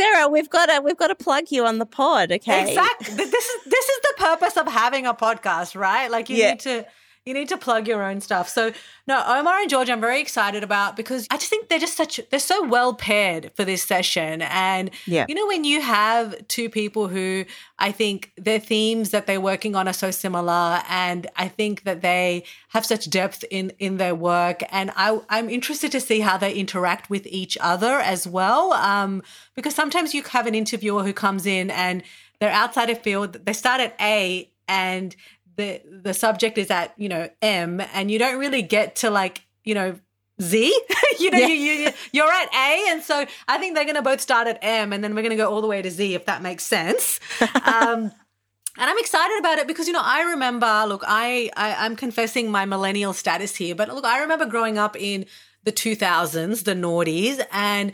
Sarah, 0.00 0.28
we've 0.28 0.48
got 0.48 0.66
to 0.66 0.80
we've 0.80 0.96
got 0.96 1.08
to 1.08 1.14
plug 1.14 1.50
you 1.50 1.66
on 1.66 1.78
the 1.78 1.86
pod, 1.86 2.32
okay? 2.32 2.68
Exactly. 2.68 3.14
This 3.16 3.32
is 3.32 3.64
this 3.64 3.84
is 3.84 4.00
the 4.02 4.14
purpose 4.16 4.56
of 4.56 4.66
having 4.66 5.06
a 5.06 5.12
podcast, 5.12 5.78
right? 5.78 6.10
Like 6.10 6.30
you 6.30 6.36
yeah. 6.36 6.50
need 6.52 6.60
to 6.60 6.86
you 7.30 7.34
need 7.34 7.48
to 7.48 7.56
plug 7.56 7.86
your 7.86 8.02
own 8.02 8.20
stuff. 8.20 8.48
So 8.48 8.72
no, 9.06 9.22
Omar 9.24 9.60
and 9.60 9.70
George, 9.70 9.88
I'm 9.88 10.00
very 10.00 10.20
excited 10.20 10.64
about 10.64 10.96
because 10.96 11.28
I 11.30 11.36
just 11.36 11.48
think 11.48 11.68
they're 11.68 11.78
just 11.78 11.96
such 11.96 12.20
they're 12.30 12.40
so 12.40 12.66
well 12.66 12.92
paired 12.92 13.52
for 13.54 13.64
this 13.64 13.84
session. 13.84 14.42
And 14.42 14.90
yeah. 15.06 15.26
you 15.28 15.36
know, 15.36 15.46
when 15.46 15.62
you 15.62 15.80
have 15.80 16.48
two 16.48 16.68
people 16.68 17.06
who 17.06 17.44
I 17.78 17.92
think 17.92 18.32
their 18.36 18.58
themes 18.58 19.10
that 19.10 19.28
they're 19.28 19.40
working 19.40 19.76
on 19.76 19.86
are 19.86 19.92
so 19.92 20.10
similar, 20.10 20.82
and 20.88 21.28
I 21.36 21.46
think 21.46 21.84
that 21.84 22.02
they 22.02 22.42
have 22.70 22.84
such 22.84 23.08
depth 23.08 23.44
in 23.48 23.70
in 23.78 23.98
their 23.98 24.16
work, 24.16 24.64
and 24.72 24.90
I 24.96 25.20
I'm 25.28 25.48
interested 25.48 25.92
to 25.92 26.00
see 26.00 26.18
how 26.18 26.36
they 26.36 26.52
interact 26.52 27.10
with 27.10 27.28
each 27.28 27.56
other 27.60 28.00
as 28.00 28.26
well. 28.26 28.72
Um, 28.72 29.22
because 29.54 29.76
sometimes 29.76 30.14
you 30.14 30.24
have 30.24 30.48
an 30.48 30.56
interviewer 30.56 31.04
who 31.04 31.12
comes 31.12 31.46
in 31.46 31.70
and 31.70 32.02
they're 32.40 32.50
outside 32.50 32.90
of 32.90 33.00
field, 33.02 33.34
they 33.44 33.52
start 33.52 33.80
at 33.80 33.94
A 34.00 34.50
and 34.70 35.16
the 35.56 35.82
the 35.90 36.14
subject 36.14 36.58
is 36.58 36.70
at 36.70 36.94
you 36.96 37.08
know 37.08 37.28
M, 37.42 37.80
and 37.92 38.10
you 38.10 38.18
don't 38.18 38.38
really 38.38 38.62
get 38.62 38.96
to 38.96 39.10
like 39.10 39.42
you 39.64 39.74
know 39.74 39.96
Z. 40.40 40.74
you 41.18 41.30
know, 41.30 41.38
yeah. 41.38 41.46
you, 41.46 41.54
you, 41.54 41.90
you're 42.12 42.32
at 42.32 42.48
A. 42.54 42.86
And 42.90 43.02
so 43.02 43.26
I 43.46 43.58
think 43.58 43.74
they're 43.74 43.84
going 43.84 43.96
to 43.96 44.02
both 44.02 44.20
start 44.20 44.46
at 44.46 44.58
M 44.62 44.92
and 44.92 45.04
then 45.04 45.14
we're 45.14 45.22
going 45.22 45.30
to 45.30 45.36
go 45.36 45.50
all 45.50 45.60
the 45.60 45.66
way 45.66 45.82
to 45.82 45.90
Z, 45.90 46.14
if 46.14 46.26
that 46.26 46.42
makes 46.42 46.64
sense. 46.64 47.20
um, 47.40 48.10
and 48.78 48.88
I'm 48.88 48.98
excited 48.98 49.38
about 49.38 49.58
it 49.58 49.66
because, 49.66 49.86
you 49.86 49.92
know, 49.92 50.02
I 50.02 50.22
remember, 50.22 50.84
look, 50.86 51.04
I, 51.06 51.50
I, 51.56 51.84
I'm 51.84 51.96
confessing 51.96 52.50
my 52.50 52.64
millennial 52.64 53.12
status 53.12 53.56
here, 53.56 53.74
but 53.74 53.88
look, 53.88 54.04
I 54.04 54.20
remember 54.20 54.46
growing 54.46 54.78
up 54.78 54.96
in 54.96 55.26
the 55.64 55.72
2000s, 55.72 56.64
the 56.64 56.74
noughties, 56.74 57.44
and 57.52 57.92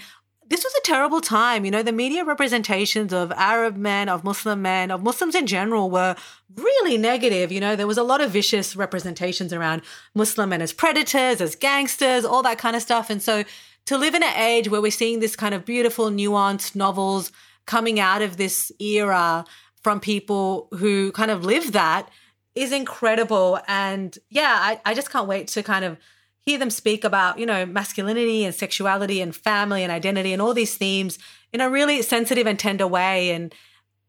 this 0.49 0.63
was 0.63 0.73
a 0.75 0.83
terrible 0.85 1.21
time. 1.21 1.65
You 1.65 1.71
know, 1.71 1.83
the 1.83 1.93
media 1.93 2.25
representations 2.25 3.13
of 3.13 3.33
Arab 3.33 3.77
men, 3.77 4.09
of 4.09 4.23
Muslim 4.23 4.63
men, 4.63 4.91
of 4.91 5.03
Muslims 5.03 5.35
in 5.35 5.47
general 5.47 5.91
were 5.91 6.15
really 6.55 6.97
negative. 6.97 7.51
You 7.51 7.61
know, 7.61 7.75
there 7.75 7.87
was 7.87 7.99
a 7.99 8.03
lot 8.03 8.21
of 8.21 8.31
vicious 8.31 8.77
representations 8.77 9.53
around 9.53 9.83
Muslim 10.15 10.51
men 10.51 10.63
as 10.63 10.73
predators, 10.73 11.41
as 11.41 11.57
gangsters, 11.57 12.25
all 12.25 12.43
that 12.43 12.59
kind 12.59 12.77
of 12.77 12.83
stuff. 12.83 13.11
And 13.11 13.23
so 13.23 13.45
to 13.87 13.99
live 13.99 14.15
in 14.15 14.23
an 14.23 14.37
age 14.37 14.69
where 14.69 14.81
we're 14.81 14.91
seeing 14.91 15.21
this 15.21 15.37
kind 15.37 15.55
of 15.55 15.65
beautiful, 15.65 16.11
nuanced 16.11 16.77
novels 16.77 17.33
coming 17.67 17.99
out 17.99 18.23
of 18.23 18.37
this 18.37 18.71
era 18.81 19.45
from 19.83 20.01
people 20.01 20.69
who 20.79 21.13
kind 21.13 21.31
of 21.31 21.45
live 21.45 21.73
that 21.73 22.09
is 22.55 22.73
incredible. 22.73 23.61
And 23.69 24.17
yeah, 24.31 24.57
I, 24.61 24.81
I 24.85 24.95
just 24.95 25.11
can't 25.11 25.29
wait 25.29 25.49
to 25.49 25.63
kind 25.63 25.85
of 25.85 25.99
hear 26.47 26.59
them 26.59 26.71
speak 26.71 27.03
about, 27.03 27.39
you 27.39 27.45
know, 27.45 27.67
masculinity 27.67 28.45
and 28.45 28.55
sexuality 28.55 29.21
and 29.21 29.35
family 29.35 29.83
and 29.83 29.91
identity 29.91 30.33
and 30.33 30.41
all 30.41 30.55
these 30.55 30.77
themes 30.77 31.19
in 31.53 31.61
a 31.61 31.69
really 31.69 32.01
sensitive 32.03 32.47
and 32.47 32.59
tender 32.59 32.87
way 32.87 33.31
and 33.33 33.53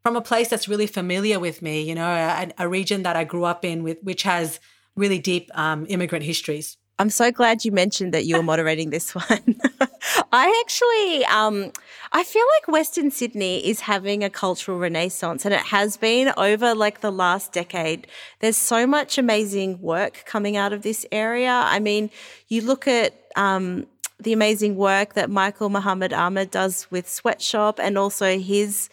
from 0.03 0.15
a 0.15 0.21
place 0.21 0.47
that's 0.47 0.67
really 0.67 0.87
familiar 0.87 1.39
with 1.39 1.63
me, 1.63 1.81
you 1.81 1.95
know, 1.95 2.07
a, 2.07 2.51
a 2.59 2.69
region 2.69 3.03
that 3.03 3.15
I 3.15 3.23
grew 3.23 3.43
up 3.43 3.65
in 3.65 3.83
with 3.83 3.97
which 4.03 4.23
has 4.23 4.59
really 4.95 5.19
deep 5.19 5.49
um, 5.57 5.85
immigrant 5.89 6.23
histories. 6.23 6.77
I'm 6.99 7.09
so 7.11 7.31
glad 7.31 7.63
you 7.63 7.71
mentioned 7.71 8.13
that 8.13 8.25
you 8.25 8.37
were 8.37 8.43
moderating 8.43 8.89
this 8.89 9.13
one. 9.13 9.59
I 10.31 10.63
actually, 10.65 11.25
um, 11.25 11.71
I 12.11 12.23
feel 12.23 12.43
like 12.55 12.67
Western 12.67 13.11
Sydney 13.11 13.65
is 13.67 13.81
having 13.81 14.23
a 14.23 14.29
cultural 14.29 14.79
renaissance 14.79 15.45
and 15.45 15.53
it 15.53 15.61
has 15.61 15.95
been 15.95 16.33
over 16.37 16.73
like 16.73 17.01
the 17.01 17.11
last 17.11 17.53
decade. 17.53 18.07
There's 18.39 18.57
so 18.57 18.87
much 18.87 19.17
amazing 19.17 19.79
work 19.79 20.23
coming 20.25 20.57
out 20.57 20.73
of 20.73 20.81
this 20.81 21.05
area. 21.11 21.51
I 21.51 21.79
mean, 21.79 22.09
you 22.47 22.61
look 22.61 22.87
at, 22.87 23.13
um, 23.35 23.85
the 24.19 24.33
amazing 24.33 24.75
work 24.75 25.13
that 25.13 25.29
Michael 25.29 25.69
Mohammed 25.69 26.11
Ahmad 26.11 26.49
does 26.49 26.87
with 26.89 27.07
Sweatshop 27.07 27.79
and 27.79 27.99
also 27.99 28.39
his 28.39 28.89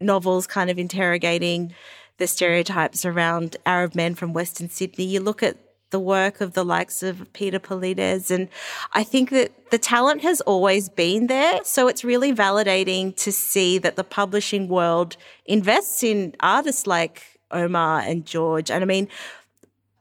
novels 0.00 0.46
kind 0.46 0.68
of 0.68 0.78
interrogating 0.78 1.74
the 2.18 2.26
stereotypes 2.26 3.06
around 3.06 3.56
Arab 3.64 3.94
men 3.94 4.14
from 4.14 4.34
Western 4.34 4.68
Sydney. 4.68 5.04
You 5.06 5.20
look 5.20 5.42
at 5.42 5.56
the 5.90 6.00
work 6.00 6.40
of 6.40 6.54
the 6.54 6.64
likes 6.64 7.02
of 7.02 7.32
Peter 7.32 7.58
Polites. 7.58 8.30
And 8.30 8.48
I 8.92 9.02
think 9.04 9.30
that 9.30 9.70
the 9.70 9.78
talent 9.78 10.22
has 10.22 10.40
always 10.42 10.88
been 10.88 11.26
there. 11.26 11.60
So 11.64 11.88
it's 11.88 12.04
really 12.04 12.32
validating 12.32 13.14
to 13.16 13.32
see 13.32 13.78
that 13.78 13.96
the 13.96 14.04
publishing 14.04 14.68
world 14.68 15.16
invests 15.46 16.02
in 16.02 16.34
artists 16.40 16.86
like 16.86 17.40
Omar 17.50 18.00
and 18.00 18.24
George. 18.24 18.70
And 18.70 18.82
I 18.82 18.86
mean, 18.86 19.08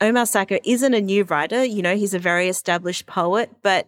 Omar 0.02 0.26
Sakr 0.26 0.60
isn't 0.64 0.94
a 0.94 1.02
new 1.02 1.24
writer. 1.26 1.64
You 1.64 1.82
know, 1.82 1.96
he's 1.96 2.14
a 2.14 2.20
very 2.20 2.48
established 2.48 3.06
poet, 3.06 3.50
but 3.62 3.88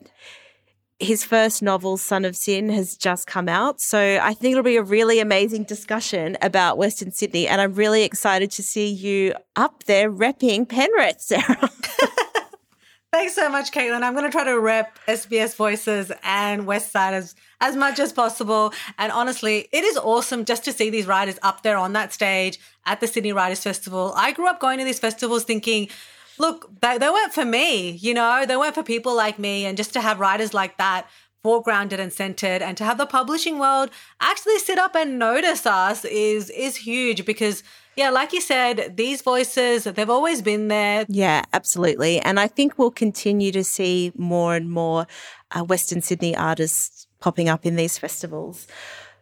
his 1.01 1.23
first 1.23 1.61
novel, 1.63 1.97
Son 1.97 2.25
of 2.25 2.35
Sin, 2.35 2.69
has 2.69 2.95
just 2.95 3.25
come 3.25 3.49
out. 3.49 3.81
So 3.81 4.19
I 4.21 4.33
think 4.33 4.51
it'll 4.51 4.63
be 4.63 4.77
a 4.77 4.83
really 4.83 5.19
amazing 5.19 5.63
discussion 5.63 6.37
about 6.41 6.77
Western 6.77 7.11
Sydney. 7.11 7.47
And 7.47 7.59
I'm 7.59 7.73
really 7.73 8.03
excited 8.03 8.51
to 8.51 8.63
see 8.63 8.87
you 8.87 9.33
up 9.55 9.83
there 9.85 10.11
repping 10.11 10.69
Penrith, 10.69 11.19
Sarah. 11.19 11.69
Thanks 13.11 13.35
so 13.35 13.49
much, 13.49 13.71
Caitlin. 13.71 14.03
I'm 14.03 14.13
going 14.13 14.23
to 14.23 14.31
try 14.31 14.45
to 14.45 14.57
rep 14.57 14.97
SBS 15.05 15.55
Voices 15.57 16.13
and 16.23 16.65
Westside 16.65 17.11
as, 17.11 17.35
as 17.59 17.75
much 17.75 17.99
as 17.99 18.13
possible. 18.13 18.71
And 18.97 19.11
honestly, 19.11 19.67
it 19.73 19.83
is 19.83 19.97
awesome 19.97 20.45
just 20.45 20.63
to 20.63 20.71
see 20.71 20.89
these 20.89 21.07
writers 21.07 21.37
up 21.41 21.61
there 21.63 21.75
on 21.75 21.91
that 21.91 22.13
stage 22.13 22.57
at 22.85 23.01
the 23.01 23.07
Sydney 23.07 23.33
Writers 23.33 23.61
Festival. 23.61 24.13
I 24.15 24.31
grew 24.31 24.47
up 24.47 24.61
going 24.61 24.79
to 24.79 24.85
these 24.85 24.99
festivals 24.99 25.43
thinking, 25.43 25.89
look, 26.41 26.81
they, 26.81 26.97
they 26.97 27.09
weren't 27.09 27.33
for 27.33 27.45
me, 27.45 27.91
you 27.91 28.13
know, 28.13 28.45
they 28.45 28.57
weren't 28.57 28.75
for 28.75 28.83
people 28.83 29.15
like 29.15 29.39
me. 29.39 29.65
And 29.65 29.77
just 29.77 29.93
to 29.93 30.01
have 30.01 30.19
writers 30.19 30.53
like 30.53 30.77
that 30.77 31.07
foregrounded 31.43 31.99
and 31.99 32.13
centered 32.13 32.61
and 32.61 32.77
to 32.77 32.83
have 32.83 32.97
the 32.97 33.05
publishing 33.05 33.57
world 33.57 33.89
actually 34.19 34.59
sit 34.59 34.77
up 34.77 34.95
and 34.95 35.17
notice 35.17 35.65
us 35.65 36.05
is 36.05 36.51
is 36.51 36.75
huge 36.75 37.25
because 37.25 37.63
yeah 37.95 38.11
like 38.11 38.31
you 38.31 38.39
said 38.39 38.95
these 38.95 39.23
voices 39.23 39.85
they've 39.85 40.09
always 40.09 40.41
been 40.43 40.67
there. 40.67 41.03
Yeah 41.09 41.43
absolutely. 41.51 42.19
And 42.19 42.39
i 42.39 42.47
think 42.47 42.77
we'll 42.77 42.91
continue 42.91 43.51
to 43.53 43.63
see 43.63 44.11
more 44.15 44.55
and 44.55 44.69
more 44.69 45.07
uh, 45.49 45.63
western 45.63 46.01
sydney 46.01 46.35
artists 46.35 47.07
popping 47.19 47.49
up 47.49 47.65
in 47.65 47.75
these 47.75 47.97
festivals 47.97 48.67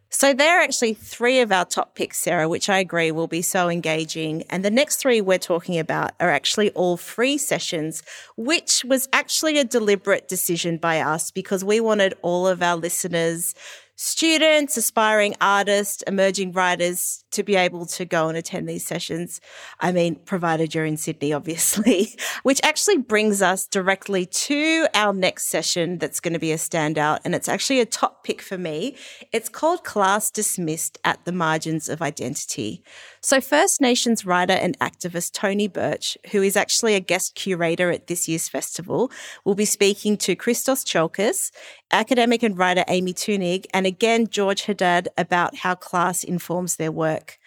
so 0.09 0.33
there 0.33 0.59
are 0.59 0.63
actually 0.63 0.93
three 0.93 1.39
of 1.39 1.51
our 1.51 1.65
top 1.65 1.93
picks, 1.93 2.17
Sarah, 2.17 2.49
which 2.49 2.67
I 2.67 2.79
agree 2.79 3.11
will 3.11 3.27
be 3.27 3.43
so 3.43 3.69
engaging. 3.69 4.43
And 4.49 4.65
the 4.65 4.71
next 4.71 4.95
three 4.97 5.21
we're 5.21 5.37
talking 5.37 5.77
about 5.77 6.11
are 6.19 6.31
actually 6.31 6.71
all 6.71 6.97
free 6.97 7.37
sessions, 7.37 8.01
which 8.35 8.83
was 8.83 9.07
actually 9.13 9.59
a 9.59 9.63
deliberate 9.63 10.27
decision 10.27 10.77
by 10.77 10.99
us 10.99 11.29
because 11.29 11.63
we 11.63 11.79
wanted 11.79 12.15
all 12.23 12.47
of 12.47 12.63
our 12.63 12.75
listeners 12.75 13.53
students, 14.01 14.77
aspiring 14.77 15.36
artists, 15.41 16.01
emerging 16.03 16.53
writers 16.53 17.25
to 17.32 17.44
be 17.44 17.58
able 17.58 17.86
to 17.86 18.06
go 18.06 18.29
and 18.29 18.38
attend 18.38 18.68
these 18.68 18.88
sessions. 18.88 19.41
I 19.82 19.91
mean, 19.91 20.15
provided 20.15 20.74
you're 20.74 20.86
in 20.86 20.96
Sydney, 20.96 21.34
obviously, 21.34 22.15
which 22.44 22.62
actually 22.63 23.00
brings 23.00 23.41
us 23.41 23.68
directly 23.68 24.25
to 24.25 24.88
our 24.94 25.12
next 25.12 25.48
session 25.50 25.98
that's 25.98 26.22
going 26.22 26.32
to 26.32 26.39
be 26.39 26.53
a 26.53 26.56
standout. 26.56 27.20
And 27.25 27.36
it's 27.36 27.50
actually 27.50 27.82
a 27.82 27.86
top 27.86 28.24
pick 28.24 28.41
for 28.41 28.58
me. 28.58 28.96
It's 29.34 29.50
called 29.50 29.84
Class 29.84 30.32
Dismissed 30.32 30.98
at 31.03 31.25
the 31.25 31.34
Margins 31.34 31.89
of 31.89 32.01
Identity. 32.01 32.82
So, 33.20 33.41
First 33.41 33.82
Nations 33.82 34.25
writer 34.25 34.53
and 34.53 34.79
activist 34.79 35.34
Tony 35.34 35.68
Birch, 35.68 36.18
who 36.32 36.41
is 36.41 36.56
actually 36.56 36.96
a 36.96 37.01
guest 37.01 37.36
curator 37.36 37.91
at 37.91 38.08
this 38.08 38.29
year's 38.29 38.48
festival, 38.48 39.12
will 39.44 39.56
be 39.56 39.65
speaking 39.65 40.15
to 40.18 40.38
Christos 40.38 40.86
Tsiolkas, 40.86 41.51
academic 41.91 42.44
and 42.44 42.58
writer 42.58 42.86
Amy 42.88 43.13
Thunig, 43.13 43.65
and 43.74 43.88
again 43.89 44.27
George 44.27 44.62
Haddad 44.62 45.10
about 45.17 45.58
how 45.58 45.74
class 45.74 46.24
informs 46.24 46.75
their 46.75 46.91
work. 46.91 47.39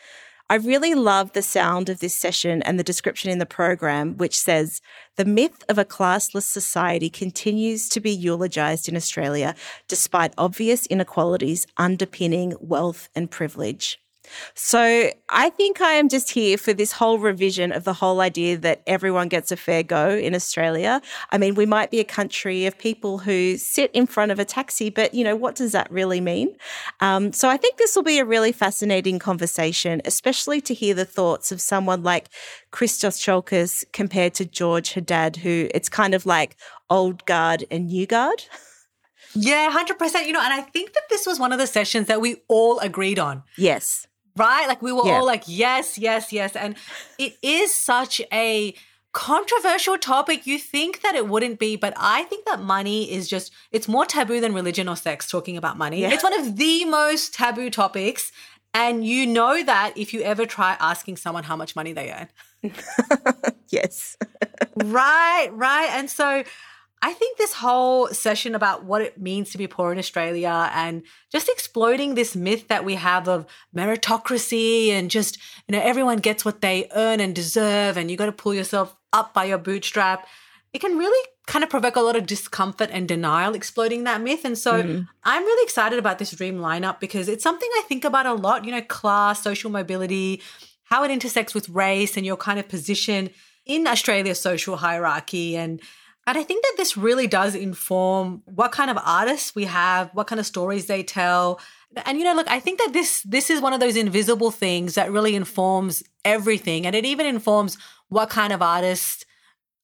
I 0.50 0.56
really 0.56 0.94
love 0.94 1.32
the 1.32 1.40
sound 1.40 1.88
of 1.88 2.00
this 2.00 2.14
session 2.14 2.60
and 2.62 2.78
the 2.78 2.84
description 2.84 3.30
in 3.30 3.38
the 3.38 3.46
program, 3.46 4.16
which 4.18 4.36
says 4.36 4.82
the 5.16 5.24
myth 5.24 5.64
of 5.68 5.78
a 5.78 5.84
classless 5.84 6.42
society 6.42 7.08
continues 7.08 7.88
to 7.90 8.00
be 8.00 8.10
eulogized 8.10 8.88
in 8.88 8.96
Australia 8.96 9.54
despite 9.88 10.34
obvious 10.36 10.84
inequalities 10.86 11.66
underpinning 11.76 12.54
wealth 12.60 13.08
and 13.14 13.30
privilege. 13.30 14.01
So 14.54 15.10
I 15.28 15.50
think 15.50 15.80
I 15.80 15.92
am 15.92 16.08
just 16.08 16.30
here 16.30 16.56
for 16.56 16.72
this 16.72 16.92
whole 16.92 17.18
revision 17.18 17.72
of 17.72 17.84
the 17.84 17.92
whole 17.92 18.20
idea 18.20 18.56
that 18.58 18.82
everyone 18.86 19.28
gets 19.28 19.50
a 19.50 19.56
fair 19.56 19.82
go 19.82 20.10
in 20.10 20.34
Australia. 20.34 21.00
I 21.30 21.38
mean, 21.38 21.54
we 21.54 21.66
might 21.66 21.90
be 21.90 22.00
a 22.00 22.04
country 22.04 22.66
of 22.66 22.78
people 22.78 23.18
who 23.18 23.56
sit 23.56 23.90
in 23.92 24.06
front 24.06 24.32
of 24.32 24.38
a 24.38 24.44
taxi, 24.44 24.90
but 24.90 25.14
you 25.14 25.24
know, 25.24 25.36
what 25.36 25.54
does 25.54 25.72
that 25.72 25.90
really 25.90 26.20
mean? 26.20 26.54
Um, 27.00 27.32
so 27.32 27.48
I 27.48 27.56
think 27.56 27.76
this 27.78 27.96
will 27.96 28.02
be 28.02 28.18
a 28.18 28.24
really 28.24 28.52
fascinating 28.52 29.18
conversation, 29.18 30.00
especially 30.04 30.60
to 30.62 30.74
hear 30.74 30.94
the 30.94 31.04
thoughts 31.04 31.52
of 31.52 31.60
someone 31.60 32.02
like 32.02 32.28
Christos 32.70 33.18
Tsiolkas 33.18 33.84
compared 33.92 34.34
to 34.34 34.44
George 34.44 34.92
Haddad, 34.92 35.36
who 35.36 35.68
it's 35.74 35.88
kind 35.88 36.14
of 36.14 36.26
like 36.26 36.56
old 36.90 37.24
guard 37.26 37.64
and 37.70 37.86
new 37.86 38.06
guard. 38.06 38.44
Yeah, 39.34 39.72
100%. 39.72 40.26
You 40.26 40.32
know, 40.32 40.42
and 40.42 40.52
I 40.52 40.60
think 40.60 40.92
that 40.92 41.04
this 41.08 41.26
was 41.26 41.40
one 41.40 41.52
of 41.52 41.58
the 41.58 41.66
sessions 41.66 42.06
that 42.08 42.20
we 42.20 42.42
all 42.48 42.78
agreed 42.80 43.18
on. 43.18 43.42
Yes 43.56 44.06
right? 44.36 44.66
Like 44.66 44.82
we 44.82 44.92
were 44.92 45.06
yeah. 45.06 45.12
all 45.14 45.26
like, 45.26 45.44
yes, 45.46 45.98
yes, 45.98 46.32
yes. 46.32 46.56
And 46.56 46.76
it 47.18 47.36
is 47.42 47.74
such 47.74 48.20
a 48.32 48.74
controversial 49.12 49.98
topic. 49.98 50.46
You 50.46 50.58
think 50.58 51.02
that 51.02 51.14
it 51.14 51.28
wouldn't 51.28 51.58
be, 51.58 51.76
but 51.76 51.92
I 51.96 52.24
think 52.24 52.46
that 52.46 52.60
money 52.60 53.10
is 53.12 53.28
just, 53.28 53.52
it's 53.70 53.88
more 53.88 54.06
taboo 54.06 54.40
than 54.40 54.54
religion 54.54 54.88
or 54.88 54.96
sex 54.96 55.28
talking 55.28 55.56
about 55.56 55.76
money. 55.76 56.00
Yeah. 56.00 56.12
It's 56.12 56.22
one 56.22 56.38
of 56.38 56.56
the 56.56 56.84
most 56.86 57.34
taboo 57.34 57.70
topics. 57.70 58.32
And 58.74 59.06
you 59.06 59.26
know 59.26 59.62
that 59.62 59.92
if 59.96 60.14
you 60.14 60.22
ever 60.22 60.46
try 60.46 60.76
asking 60.80 61.18
someone 61.18 61.44
how 61.44 61.56
much 61.56 61.76
money 61.76 61.92
they 61.92 62.10
earn. 62.10 62.72
yes. 63.68 64.16
right, 64.76 65.48
right. 65.52 65.90
And 65.92 66.08
so, 66.08 66.44
I 67.04 67.12
think 67.12 67.36
this 67.36 67.54
whole 67.54 68.06
session 68.08 68.54
about 68.54 68.84
what 68.84 69.02
it 69.02 69.20
means 69.20 69.50
to 69.50 69.58
be 69.58 69.66
poor 69.66 69.90
in 69.90 69.98
Australia 69.98 70.70
and 70.72 71.02
just 71.32 71.48
exploding 71.48 72.14
this 72.14 72.36
myth 72.36 72.68
that 72.68 72.84
we 72.84 72.94
have 72.94 73.28
of 73.28 73.44
meritocracy 73.76 74.90
and 74.90 75.10
just, 75.10 75.36
you 75.66 75.72
know, 75.76 75.82
everyone 75.82 76.18
gets 76.18 76.44
what 76.44 76.60
they 76.60 76.88
earn 76.94 77.18
and 77.18 77.34
deserve 77.34 77.96
and 77.96 78.08
you 78.08 78.16
got 78.16 78.26
to 78.26 78.32
pull 78.32 78.54
yourself 78.54 78.94
up 79.12 79.34
by 79.34 79.46
your 79.46 79.58
bootstrap. 79.58 80.28
It 80.72 80.80
can 80.80 80.96
really 80.96 81.28
kind 81.48 81.64
of 81.64 81.70
provoke 81.70 81.96
a 81.96 82.00
lot 82.00 82.14
of 82.14 82.24
discomfort 82.24 82.88
and 82.92 83.08
denial 83.08 83.54
exploding 83.54 84.04
that 84.04 84.20
myth. 84.20 84.44
And 84.44 84.56
so 84.56 84.80
mm. 84.80 85.08
I'm 85.24 85.42
really 85.42 85.64
excited 85.64 85.98
about 85.98 86.20
this 86.20 86.30
dream 86.30 86.58
lineup 86.58 87.00
because 87.00 87.28
it's 87.28 87.42
something 87.42 87.68
I 87.78 87.82
think 87.88 88.04
about 88.04 88.26
a 88.26 88.34
lot, 88.34 88.64
you 88.64 88.70
know, 88.70 88.80
class, 88.80 89.42
social 89.42 89.72
mobility, 89.72 90.40
how 90.84 91.02
it 91.02 91.10
intersects 91.10 91.52
with 91.52 91.68
race 91.68 92.16
and 92.16 92.24
your 92.24 92.36
kind 92.36 92.60
of 92.60 92.68
position 92.68 93.30
in 93.66 93.88
Australia's 93.88 94.40
social 94.40 94.76
hierarchy 94.76 95.56
and 95.56 95.80
and 96.26 96.38
I 96.38 96.44
think 96.44 96.62
that 96.62 96.74
this 96.76 96.96
really 96.96 97.26
does 97.26 97.54
inform 97.54 98.42
what 98.44 98.70
kind 98.70 98.90
of 98.90 98.98
artists 99.04 99.54
we 99.54 99.64
have, 99.64 100.10
what 100.12 100.28
kind 100.28 100.38
of 100.38 100.46
stories 100.46 100.86
they 100.86 101.02
tell. 101.02 101.60
And 102.06 102.16
you 102.16 102.24
know, 102.24 102.34
look, 102.34 102.48
I 102.48 102.60
think 102.60 102.78
that 102.78 102.92
this 102.92 103.22
this 103.22 103.50
is 103.50 103.60
one 103.60 103.72
of 103.72 103.80
those 103.80 103.96
invisible 103.96 104.50
things 104.50 104.94
that 104.94 105.10
really 105.10 105.34
informs 105.34 106.02
everything. 106.24 106.86
And 106.86 106.94
it 106.94 107.04
even 107.04 107.26
informs 107.26 107.76
what 108.08 108.30
kind 108.30 108.52
of 108.52 108.62
artists 108.62 109.24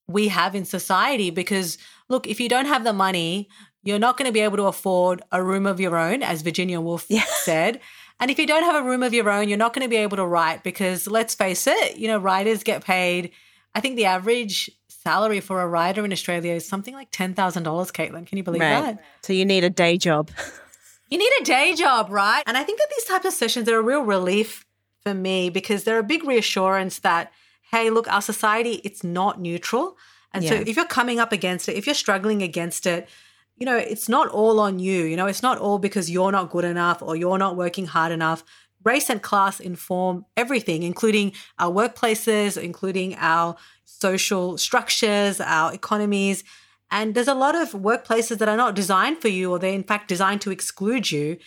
we 0.07 0.29
have 0.29 0.55
in 0.55 0.63
society. 0.63 1.29
Because 1.29 1.77
look, 2.07 2.25
if 2.25 2.39
you 2.39 2.47
don't 2.47 2.67
have 2.67 2.85
the 2.85 2.93
money, 2.93 3.49
you're 3.83 3.99
not 3.99 4.17
going 4.17 4.27
to 4.27 4.33
be 4.33 4.39
able 4.39 4.57
to 4.57 4.67
afford 4.67 5.21
a 5.31 5.43
room 5.43 5.65
of 5.65 5.79
your 5.79 5.97
own, 5.97 6.23
as 6.23 6.41
Virginia 6.41 6.79
Woolf 6.79 7.05
yeah. 7.09 7.23
said. 7.43 7.81
And 8.21 8.31
if 8.31 8.39
you 8.39 8.47
don't 8.47 8.63
have 8.63 8.75
a 8.75 8.87
room 8.87 9.03
of 9.03 9.13
your 9.13 9.29
own, 9.29 9.49
you're 9.49 9.57
not 9.57 9.73
going 9.73 9.85
to 9.85 9.89
be 9.89 9.97
able 9.97 10.17
to 10.17 10.25
write 10.25 10.63
because 10.63 11.07
let's 11.07 11.35
face 11.35 11.67
it, 11.67 11.97
you 11.97 12.07
know, 12.07 12.17
writers 12.17 12.63
get 12.63 12.83
paid. 12.83 13.31
I 13.75 13.81
think 13.81 13.95
the 13.95 14.05
average 14.05 14.69
salary 15.09 15.39
for 15.39 15.59
a 15.61 15.67
writer 15.67 16.05
in 16.05 16.11
Australia 16.11 16.53
is 16.53 16.67
something 16.67 16.93
like 16.93 17.11
$10,000, 17.11 17.33
Caitlin. 17.33 18.27
Can 18.27 18.37
you 18.37 18.43
believe 18.43 18.61
right. 18.61 18.95
that? 18.97 19.03
So 19.23 19.33
you 19.33 19.43
need 19.43 19.63
a 19.63 19.69
day 19.69 19.97
job. 19.97 20.29
you 21.09 21.17
need 21.17 21.31
a 21.41 21.43
day 21.43 21.73
job, 21.73 22.11
right? 22.11 22.43
And 22.45 22.55
I 22.55 22.63
think 22.63 22.77
that 22.77 22.89
these 22.95 23.05
types 23.05 23.25
of 23.25 23.33
sessions 23.33 23.67
are 23.69 23.77
a 23.77 23.81
real 23.81 24.03
relief 24.03 24.65
for 25.01 25.15
me 25.15 25.49
because 25.49 25.83
they're 25.83 25.97
a 25.97 26.03
big 26.03 26.23
reassurance 26.23 26.99
that, 26.99 27.31
hey, 27.71 27.89
look, 27.89 28.07
our 28.07 28.21
society, 28.21 28.81
it's 28.83 29.03
not 29.03 29.41
neutral. 29.41 29.97
And 30.31 30.43
yeah. 30.43 30.51
so 30.51 30.55
if 30.57 30.75
you're 30.75 30.85
coming 30.85 31.19
up 31.19 31.31
against 31.31 31.67
it, 31.69 31.75
if 31.75 31.87
you're 31.87 31.95
struggling 31.95 32.43
against 32.43 32.85
it, 32.85 33.09
you 33.57 33.65
know, 33.65 33.77
it's 33.77 34.07
not 34.07 34.29
all 34.29 34.59
on 34.59 34.77
you. 34.77 35.05
You 35.05 35.17
know, 35.17 35.25
it's 35.25 35.41
not 35.41 35.57
all 35.57 35.79
because 35.79 36.09
you're 36.11 36.31
not 36.31 36.51
good 36.51 36.65
enough 36.65 37.01
or 37.01 37.15
you're 37.15 37.39
not 37.39 37.55
working 37.55 37.87
hard 37.87 38.11
enough. 38.11 38.43
Race 38.83 39.09
and 39.09 39.21
class 39.21 39.59
inform 39.59 40.25
everything, 40.37 40.83
including 40.83 41.33
our 41.57 41.71
workplaces, 41.71 42.61
including 42.61 43.15
our 43.15 43.55
social 43.85 44.57
structures, 44.57 45.41
our 45.41 45.73
economies. 45.73 46.43
And 46.91 47.13
there's 47.13 47.27
a 47.27 47.33
lot 47.33 47.55
of 47.55 47.71
workplaces 47.71 48.37
that 48.37 48.49
are 48.49 48.57
not 48.57 48.75
designed 48.75 49.21
for 49.21 49.27
you, 49.27 49.51
or 49.51 49.59
they're 49.59 49.73
in 49.73 49.83
fact 49.83 50.07
designed 50.07 50.41
to 50.41 50.51
exclude 50.51 51.11
you. 51.11 51.37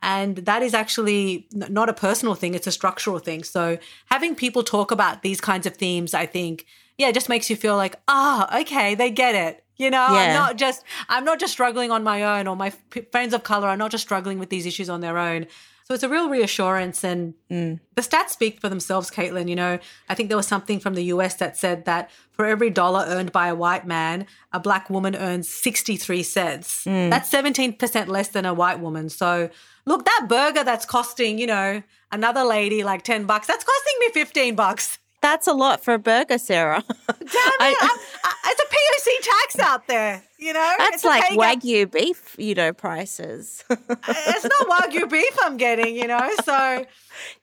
And 0.00 0.36
that 0.36 0.62
is 0.62 0.74
actually 0.74 1.48
not 1.52 1.88
a 1.88 1.92
personal 1.92 2.34
thing, 2.34 2.54
it's 2.54 2.66
a 2.66 2.72
structural 2.72 3.18
thing. 3.18 3.42
So 3.42 3.78
having 4.06 4.34
people 4.34 4.62
talk 4.62 4.90
about 4.90 5.22
these 5.22 5.40
kinds 5.40 5.66
of 5.66 5.76
themes, 5.76 6.14
I 6.14 6.26
think, 6.26 6.66
yeah, 6.96 7.10
just 7.10 7.28
makes 7.28 7.50
you 7.50 7.56
feel 7.56 7.76
like, 7.76 7.96
ah, 8.08 8.48
oh, 8.50 8.60
okay, 8.60 8.94
they 8.94 9.10
get 9.10 9.34
it. 9.34 9.64
You 9.76 9.90
know, 9.90 10.06
yeah. 10.10 10.18
I'm 10.18 10.34
not 10.34 10.56
just 10.56 10.84
I'm 11.08 11.24
not 11.24 11.38
just 11.38 11.52
struggling 11.52 11.92
on 11.92 12.02
my 12.02 12.38
own, 12.38 12.48
or 12.48 12.56
my 12.56 12.72
friends 13.12 13.32
of 13.32 13.44
color 13.44 13.68
are 13.68 13.76
not 13.76 13.92
just 13.92 14.02
struggling 14.02 14.40
with 14.40 14.50
these 14.50 14.66
issues 14.66 14.90
on 14.90 15.00
their 15.00 15.18
own. 15.18 15.46
So 15.88 15.94
it's 15.94 16.02
a 16.02 16.08
real 16.08 16.28
reassurance. 16.28 17.02
And 17.02 17.32
mm. 17.50 17.80
the 17.94 18.02
stats 18.02 18.28
speak 18.28 18.60
for 18.60 18.68
themselves, 18.68 19.10
Caitlin. 19.10 19.48
You 19.48 19.56
know, 19.56 19.78
I 20.10 20.14
think 20.14 20.28
there 20.28 20.36
was 20.36 20.46
something 20.46 20.80
from 20.80 20.94
the 20.94 21.04
US 21.04 21.36
that 21.36 21.56
said 21.56 21.86
that 21.86 22.10
for 22.32 22.44
every 22.44 22.68
dollar 22.68 23.06
earned 23.08 23.32
by 23.32 23.48
a 23.48 23.54
white 23.54 23.86
man, 23.86 24.26
a 24.52 24.60
black 24.60 24.90
woman 24.90 25.16
earns 25.16 25.48
63 25.48 26.22
cents. 26.22 26.84
Mm. 26.84 27.08
That's 27.08 27.30
17% 27.32 28.06
less 28.06 28.28
than 28.28 28.44
a 28.44 28.52
white 28.52 28.80
woman. 28.80 29.08
So 29.08 29.48
look, 29.86 30.04
that 30.04 30.26
burger 30.28 30.62
that's 30.62 30.84
costing, 30.84 31.38
you 31.38 31.46
know, 31.46 31.82
another 32.12 32.44
lady 32.44 32.84
like 32.84 33.02
10 33.02 33.24
bucks, 33.24 33.46
that's 33.46 33.64
costing 33.64 33.94
me 34.00 34.10
15 34.12 34.56
bucks. 34.56 34.98
That's 35.20 35.46
a 35.46 35.52
lot 35.52 35.82
for 35.82 35.94
a 35.94 35.98
burger, 35.98 36.38
Sarah. 36.38 36.84
Damn 37.06 37.18
it. 37.18 37.30
I, 37.32 37.98
I, 38.24 38.34
it's 38.46 38.62
a 38.62 38.66
POC 38.66 39.32
tax 39.32 39.58
out 39.58 39.86
there, 39.88 40.22
you 40.38 40.52
know? 40.52 40.74
That's 40.78 40.96
it's 40.96 41.04
like 41.04 41.24
Wagyu 41.32 41.90
beef, 41.90 42.36
you 42.38 42.54
know, 42.54 42.72
prices. 42.72 43.64
Uh, 44.10 44.14
it's 44.28 44.44
not 44.44 44.90
Wagyu 44.90 45.10
beef 45.10 45.36
I'm 45.42 45.56
getting, 45.56 45.96
you 45.96 46.06
know? 46.06 46.30
So. 46.44 46.86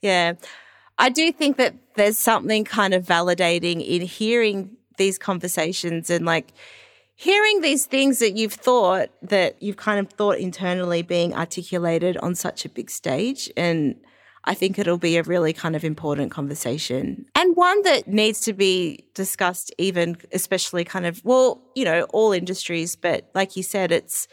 Yeah. 0.02 0.34
I 0.98 1.10
do 1.10 1.32
think 1.32 1.58
that 1.58 1.76
there's 1.96 2.18
something 2.18 2.64
kind 2.64 2.94
of 2.94 3.06
validating 3.06 3.86
in 3.86 4.02
hearing 4.02 4.78
these 4.98 5.18
conversations 5.18 6.10
and 6.10 6.26
like 6.26 6.54
hearing 7.16 7.62
these 7.62 7.86
things 7.86 8.20
that 8.20 8.36
you've 8.36 8.54
thought 8.54 9.10
that 9.22 9.62
you've 9.62 9.78
kind 9.78 10.00
of 10.00 10.12
thought 10.14 10.38
internally 10.38 11.02
being 11.02 11.34
articulated 11.34 12.18
on 12.18 12.36
such 12.36 12.66
a 12.66 12.70
big 12.70 12.90
stage 12.90 13.52
and 13.58 13.96
I 14.46 14.54
think 14.54 14.78
it'll 14.78 14.98
be 14.98 15.18
a 15.18 15.24
really 15.24 15.54
kind 15.54 15.76
of 15.76 15.84
important 15.84 16.32
conversation 16.32 17.26
and 17.36 17.56
one 17.56 17.82
that 17.82 18.08
needs 18.08 18.42
to 18.42 18.54
be 18.54 19.06
discussed, 19.14 19.74
even 19.78 20.18
especially 20.32 20.84
kind 20.84 21.06
of, 21.06 21.24
well, 21.26 21.62
you 21.76 21.84
know, 21.84 22.04
all 22.14 22.32
industries. 22.32 22.96
But 22.96 23.30
like 23.34 23.56
you 23.56 23.64
said, 23.64 23.92
it's 23.92 24.28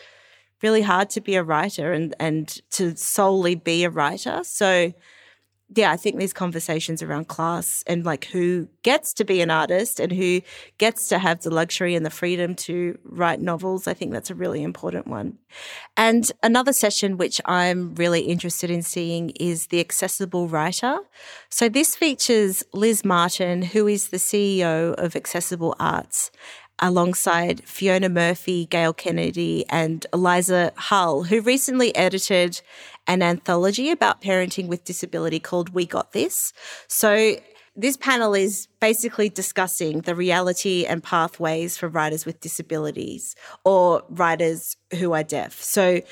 really 0.62 0.82
hard 0.82 1.10
to 1.10 1.20
be 1.20 1.34
a 1.34 1.42
writer 1.42 1.92
and, 1.92 2.14
and 2.20 2.60
to 2.72 2.96
solely 2.96 3.54
be 3.54 3.84
a 3.84 3.90
writer. 3.90 4.42
So 4.44 4.92
yeah, 5.74 5.90
I 5.90 5.96
think 5.96 6.18
these 6.18 6.32
conversations 6.32 7.02
around 7.02 7.28
class 7.28 7.82
and 7.86 8.04
like 8.04 8.26
who 8.26 8.68
gets 8.82 9.14
to 9.14 9.24
be 9.24 9.40
an 9.40 9.50
artist 9.50 10.00
and 10.00 10.12
who 10.12 10.42
gets 10.78 11.08
to 11.08 11.18
have 11.18 11.42
the 11.42 11.50
luxury 11.50 11.94
and 11.94 12.04
the 12.04 12.10
freedom 12.10 12.54
to 12.56 12.98
write 13.04 13.40
novels, 13.40 13.86
I 13.86 13.94
think 13.94 14.12
that's 14.12 14.30
a 14.30 14.34
really 14.34 14.62
important 14.62 15.06
one. 15.06 15.38
And 15.96 16.30
another 16.42 16.72
session 16.72 17.16
which 17.16 17.40
I'm 17.46 17.94
really 17.94 18.22
interested 18.22 18.70
in 18.70 18.82
seeing 18.82 19.30
is 19.30 19.68
The 19.68 19.80
Accessible 19.80 20.48
Writer. 20.48 20.98
So 21.48 21.68
this 21.68 21.96
features 21.96 22.62
Liz 22.72 23.04
Martin, 23.04 23.62
who 23.62 23.86
is 23.86 24.08
the 24.08 24.18
CEO 24.18 24.94
of 24.94 25.16
Accessible 25.16 25.74
Arts. 25.78 26.30
alongside 26.82 27.62
Fiona 27.64 28.08
Murphy, 28.08 28.66
Gayle 28.66 28.92
Kennedy, 28.92 29.64
and 29.68 30.04
Eliza 30.12 30.72
Hull, 30.76 31.22
who 31.22 31.40
recently 31.40 31.94
edited 31.94 32.60
an 33.06 33.22
anthology 33.22 33.90
about 33.90 34.20
parenting 34.20 34.68
with 34.68 34.84
disability 34.84 35.40
called 35.40 35.70
We 35.70 35.86
Got 35.86 36.12
This. 36.12 36.52
So 36.88 37.36
this 37.74 37.96
panel 37.96 38.34
is 38.34 38.68
basically 38.80 39.28
discussing 39.28 40.02
the 40.02 40.14
reality 40.14 40.84
and 40.84 41.02
pathways 41.02 41.78
for 41.78 41.88
writers 41.88 42.26
with 42.26 42.40
disabilities 42.40 43.34
or 43.64 44.02
writers 44.10 44.76
who 44.98 45.12
are 45.12 45.22
deaf. 45.22 45.60
So 45.60 46.02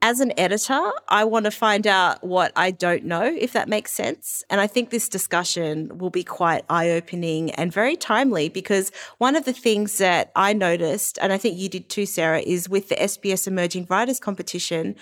as 0.00 0.20
an 0.20 0.32
editor, 0.38 0.92
I 1.08 1.24
want 1.24 1.46
to 1.46 1.50
find 1.50 1.84
out 1.84 2.22
what 2.22 2.52
I 2.54 2.70
don't 2.70 3.04
know, 3.04 3.24
if 3.24 3.52
that 3.54 3.68
makes 3.68 3.92
sense. 3.92 4.44
And 4.48 4.60
I 4.60 4.68
think 4.68 4.90
this 4.90 5.08
discussion 5.08 5.98
will 5.98 6.10
be 6.10 6.22
quite 6.22 6.64
eye 6.70 6.90
opening 6.90 7.50
and 7.52 7.72
very 7.72 7.96
timely 7.96 8.48
because 8.48 8.92
one 9.18 9.34
of 9.34 9.44
the 9.44 9.52
things 9.52 9.98
that 9.98 10.30
I 10.36 10.52
noticed, 10.52 11.18
and 11.20 11.32
I 11.32 11.38
think 11.38 11.58
you 11.58 11.68
did 11.68 11.88
too, 11.88 12.06
Sarah, 12.06 12.40
is 12.40 12.68
with 12.68 12.90
the 12.90 12.94
SBS 12.94 13.48
Emerging 13.48 13.88
Writers 13.90 14.20
Competition, 14.20 14.94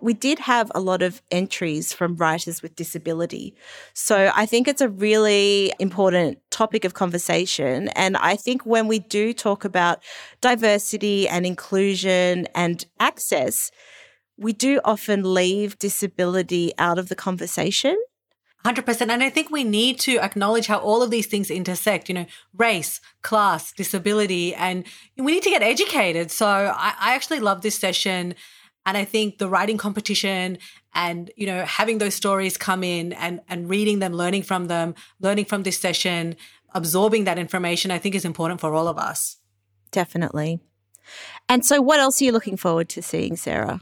we 0.00 0.14
did 0.14 0.38
have 0.38 0.70
a 0.74 0.80
lot 0.80 1.02
of 1.02 1.22
entries 1.30 1.92
from 1.92 2.16
writers 2.16 2.62
with 2.62 2.76
disability. 2.76 3.54
So 3.94 4.30
I 4.34 4.46
think 4.46 4.68
it's 4.68 4.80
a 4.80 4.88
really 4.88 5.72
important 5.78 6.38
topic 6.50 6.84
of 6.84 6.94
conversation. 6.94 7.88
And 7.88 8.16
I 8.16 8.36
think 8.36 8.64
when 8.64 8.88
we 8.88 8.98
do 8.98 9.32
talk 9.32 9.64
about 9.64 10.02
diversity 10.40 11.28
and 11.28 11.46
inclusion 11.46 12.46
and 12.54 12.84
access, 12.98 13.70
we 14.36 14.52
do 14.52 14.80
often 14.84 15.34
leave 15.34 15.78
disability 15.78 16.72
out 16.78 16.98
of 16.98 17.08
the 17.08 17.16
conversation. 17.16 17.96
100%. 18.64 19.08
And 19.08 19.22
I 19.22 19.30
think 19.30 19.50
we 19.50 19.64
need 19.64 19.98
to 20.00 20.18
acknowledge 20.18 20.66
how 20.66 20.78
all 20.78 21.02
of 21.02 21.10
these 21.10 21.26
things 21.26 21.50
intersect, 21.50 22.08
you 22.08 22.14
know, 22.14 22.26
race, 22.56 23.00
class, 23.22 23.72
disability, 23.72 24.54
and 24.54 24.84
we 25.16 25.32
need 25.32 25.42
to 25.44 25.50
get 25.50 25.62
educated. 25.62 26.30
So 26.30 26.46
I, 26.46 26.94
I 26.98 27.14
actually 27.14 27.40
love 27.40 27.62
this 27.62 27.78
session. 27.78 28.34
And 28.86 28.96
I 28.96 29.04
think 29.04 29.38
the 29.38 29.48
writing 29.48 29.76
competition 29.76 30.58
and, 30.94 31.30
you 31.36 31.46
know, 31.46 31.64
having 31.64 31.98
those 31.98 32.14
stories 32.14 32.56
come 32.56 32.82
in 32.82 33.12
and, 33.12 33.40
and 33.48 33.68
reading 33.68 33.98
them, 33.98 34.12
learning 34.12 34.42
from 34.42 34.66
them, 34.66 34.94
learning 35.20 35.44
from 35.44 35.62
this 35.62 35.78
session, 35.78 36.36
absorbing 36.74 37.24
that 37.24 37.38
information, 37.38 37.90
I 37.90 37.98
think 37.98 38.14
is 38.14 38.24
important 38.24 38.60
for 38.60 38.74
all 38.74 38.88
of 38.88 38.98
us. 38.98 39.36
Definitely. 39.90 40.60
And 41.48 41.64
so, 41.64 41.80
what 41.80 42.00
else 42.00 42.20
are 42.20 42.24
you 42.24 42.32
looking 42.32 42.56
forward 42.56 42.88
to 42.90 43.02
seeing, 43.02 43.36
Sarah? 43.36 43.80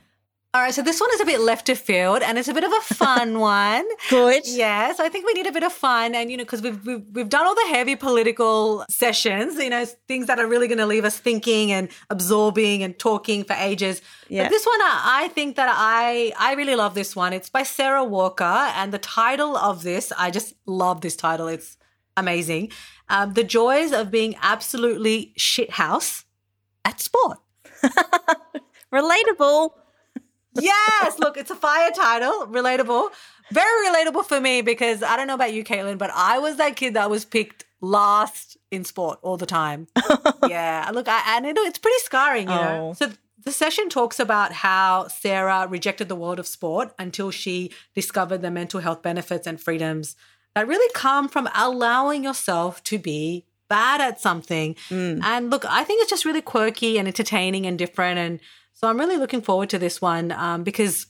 All 0.54 0.62
right, 0.62 0.72
so 0.72 0.80
this 0.80 0.98
one 0.98 1.10
is 1.12 1.20
a 1.20 1.26
bit 1.26 1.40
left 1.40 1.68
of 1.68 1.78
field 1.78 2.22
and 2.22 2.38
it's 2.38 2.48
a 2.48 2.54
bit 2.54 2.64
of 2.64 2.72
a 2.72 2.94
fun 2.94 3.38
one. 3.38 3.84
Good. 4.08 4.44
Yeah, 4.46 4.94
so 4.94 5.04
I 5.04 5.10
think 5.10 5.26
we 5.26 5.34
need 5.34 5.46
a 5.46 5.52
bit 5.52 5.62
of 5.62 5.74
fun 5.74 6.14
and, 6.14 6.30
you 6.30 6.38
know, 6.38 6.42
because 6.44 6.62
we've, 6.62 6.86
we've, 6.86 7.04
we've 7.12 7.28
done 7.28 7.46
all 7.46 7.54
the 7.54 7.66
heavy 7.68 7.96
political 7.96 8.82
sessions, 8.88 9.56
you 9.58 9.68
know, 9.68 9.84
things 9.84 10.26
that 10.26 10.38
are 10.38 10.46
really 10.46 10.66
going 10.66 10.78
to 10.78 10.86
leave 10.86 11.04
us 11.04 11.18
thinking 11.18 11.70
and 11.70 11.90
absorbing 12.08 12.82
and 12.82 12.98
talking 12.98 13.44
for 13.44 13.52
ages. 13.52 14.00
Yeah. 14.30 14.44
But 14.44 14.48
this 14.48 14.64
one, 14.64 14.80
I, 14.80 15.24
I 15.24 15.28
think 15.28 15.56
that 15.56 15.68
I, 15.70 16.32
I 16.38 16.54
really 16.54 16.76
love 16.76 16.94
this 16.94 17.14
one. 17.14 17.34
It's 17.34 17.50
by 17.50 17.62
Sarah 17.62 18.04
Walker 18.04 18.44
and 18.44 18.90
the 18.90 18.98
title 18.98 19.54
of 19.54 19.82
this, 19.82 20.14
I 20.16 20.30
just 20.30 20.54
love 20.64 21.02
this 21.02 21.14
title. 21.14 21.46
It's 21.48 21.76
amazing. 22.16 22.72
Um, 23.10 23.34
the 23.34 23.44
Joys 23.44 23.92
of 23.92 24.10
Being 24.10 24.34
Absolutely 24.40 25.34
Shithouse 25.38 26.24
at 26.86 27.02
Sport. 27.02 27.36
Relatable 28.92 29.72
yes, 30.60 31.18
look, 31.18 31.36
it's 31.36 31.50
a 31.50 31.56
fire 31.56 31.90
title, 31.90 32.46
relatable. 32.46 33.10
Very 33.50 33.88
relatable 33.88 34.24
for 34.24 34.40
me 34.40 34.60
because 34.62 35.02
I 35.02 35.16
don't 35.16 35.26
know 35.26 35.34
about 35.34 35.54
you, 35.54 35.64
Caitlin, 35.64 35.98
but 35.98 36.10
I 36.14 36.38
was 36.38 36.56
that 36.56 36.76
kid 36.76 36.94
that 36.94 37.08
was 37.08 37.24
picked 37.24 37.64
last 37.80 38.56
in 38.70 38.84
sport 38.84 39.18
all 39.22 39.36
the 39.36 39.46
time. 39.46 39.86
yeah, 40.48 40.90
look, 40.92 41.08
I, 41.08 41.36
and 41.36 41.46
it's 41.46 41.78
pretty 41.78 41.98
scarring, 42.00 42.48
you 42.48 42.54
oh. 42.54 42.62
know. 42.64 42.92
So 42.94 43.10
the 43.44 43.52
session 43.52 43.88
talks 43.88 44.20
about 44.20 44.52
how 44.52 45.08
Sarah 45.08 45.66
rejected 45.68 46.08
the 46.08 46.16
world 46.16 46.38
of 46.38 46.46
sport 46.46 46.92
until 46.98 47.30
she 47.30 47.70
discovered 47.94 48.42
the 48.42 48.50
mental 48.50 48.80
health 48.80 49.02
benefits 49.02 49.46
and 49.46 49.60
freedoms 49.60 50.16
that 50.54 50.66
really 50.66 50.90
come 50.94 51.28
from 51.28 51.48
allowing 51.54 52.24
yourself 52.24 52.82
to 52.84 52.98
be 52.98 53.46
bad 53.68 54.00
at 54.00 54.20
something. 54.20 54.74
Mm. 54.90 55.22
And 55.22 55.50
look, 55.50 55.64
I 55.64 55.84
think 55.84 56.02
it's 56.02 56.10
just 56.10 56.24
really 56.24 56.42
quirky 56.42 56.98
and 56.98 57.06
entertaining 57.06 57.66
and 57.66 57.78
different 57.78 58.18
and 58.18 58.40
so 58.78 58.86
I'm 58.86 58.96
really 58.96 59.16
looking 59.16 59.42
forward 59.42 59.70
to 59.70 59.78
this 59.78 60.00
one 60.00 60.30
um, 60.30 60.62
because 60.62 61.08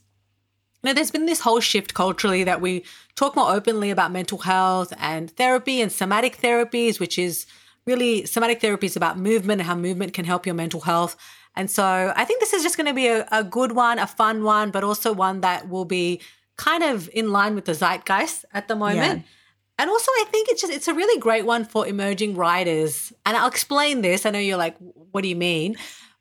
you 0.83 0.88
know, 0.88 0.94
there's 0.94 1.11
been 1.11 1.26
this 1.26 1.40
whole 1.40 1.61
shift 1.61 1.92
culturally 1.92 2.42
that 2.44 2.62
we 2.62 2.83
talk 3.14 3.37
more 3.37 3.50
openly 3.50 3.90
about 3.90 4.11
mental 4.11 4.38
health 4.38 4.94
and 4.98 5.31
therapy 5.33 5.83
and 5.83 5.92
somatic 5.92 6.38
therapies, 6.40 6.98
which 6.98 7.18
is 7.18 7.44
really 7.85 8.24
somatic 8.24 8.62
therapy 8.62 8.87
is 8.87 8.96
about 8.96 9.18
movement 9.18 9.61
and 9.61 9.68
how 9.68 9.74
movement 9.74 10.14
can 10.14 10.24
help 10.24 10.46
your 10.46 10.54
mental 10.54 10.81
health. 10.81 11.14
And 11.57 11.70
so 11.70 12.11
I 12.16 12.24
think 12.24 12.40
this 12.40 12.54
is 12.54 12.62
just 12.62 12.78
going 12.78 12.87
to 12.87 12.94
be 12.94 13.09
a, 13.09 13.28
a 13.31 13.44
good 13.44 13.72
one, 13.72 13.98
a 13.98 14.07
fun 14.07 14.44
one, 14.44 14.70
but 14.70 14.83
also 14.83 15.12
one 15.12 15.42
that 15.42 15.68
will 15.68 15.85
be 15.85 16.22
kind 16.57 16.83
of 16.83 17.11
in 17.12 17.33
line 17.33 17.54
with 17.54 17.66
the 17.66 17.74
zeitgeist 17.74 18.46
at 18.54 18.68
the 18.68 18.76
moment. 18.76 19.18
Yeah. 19.18 19.81
And 19.81 19.90
also, 19.90 20.11
I 20.11 20.24
think 20.31 20.48
it's 20.48 20.62
just 20.62 20.72
it's 20.72 20.88
a 20.88 20.94
really 20.94 21.20
great 21.20 21.44
one 21.44 21.66
for 21.66 21.87
emerging 21.87 22.35
writers. 22.35 23.12
And 23.26 23.37
I'll 23.37 23.46
explain 23.46 24.00
this. 24.00 24.24
I 24.24 24.31
know 24.31 24.38
you're 24.38 24.57
like, 24.57 24.76
what 24.78 25.20
do 25.20 25.28
you 25.28 25.37
mean? 25.37 25.76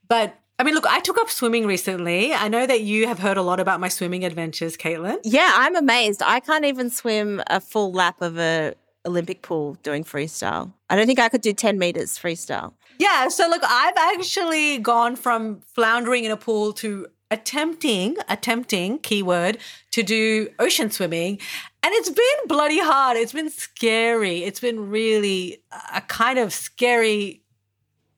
But 0.10 0.38
I 0.60 0.64
mean, 0.64 0.74
look, 0.74 0.88
I 0.88 1.00
took 1.02 1.20
up 1.20 1.30
swimming 1.30 1.68
recently. 1.68 2.34
I 2.34 2.48
know 2.48 2.66
that 2.66 2.82
you 2.82 3.06
have 3.08 3.20
heard 3.20 3.38
a 3.38 3.44
lot 3.44 3.60
about 3.60 3.80
my 3.80 3.90
swimming 3.90 4.26
adventures, 4.26 4.76
Caitlin. 4.76 5.18
Yeah, 5.24 5.52
I'm 5.56 5.76
amazed. 5.76 6.24
I 6.26 6.40
can't 6.40 6.66
even 6.66 6.90
swim 6.90 7.44
a 7.48 7.60
full 7.60 7.92
lap 7.92 8.22
of 8.22 8.40
a 8.40 8.74
Olympic 9.06 9.44
pool 9.44 9.78
doing 9.84 10.04
freestyle. 10.04 10.74
I 10.90 10.96
don't 10.96 11.06
think 11.06 11.20
I 11.20 11.30
could 11.30 11.42
do 11.42 11.54
10 11.54 11.78
meters 11.78 12.18
freestyle. 12.18 12.74
Yeah, 12.98 13.28
so 13.28 13.48
look, 13.48 13.62
I've 13.64 13.98
actually 13.98 14.80
gone 14.80 15.16
from 15.16 15.62
floundering 15.76 16.26
in 16.26 16.32
a 16.32 16.38
pool 16.38 16.74
to 16.74 17.06
attempting, 17.30 18.18
attempting, 18.28 18.98
keyword, 19.00 19.60
to 19.92 20.02
do 20.02 20.50
ocean 20.58 20.90
swimming. 20.90 21.40
And 21.84 21.94
it's 21.94 22.10
been 22.10 22.48
bloody 22.48 22.80
hard. 22.80 23.16
It's 23.18 23.34
been 23.34 23.52
scary. 23.52 24.44
It's 24.44 24.60
been 24.60 24.90
really 24.90 25.62
a 25.94 26.02
kind 26.02 26.40
of 26.40 26.52
scary 26.52 27.42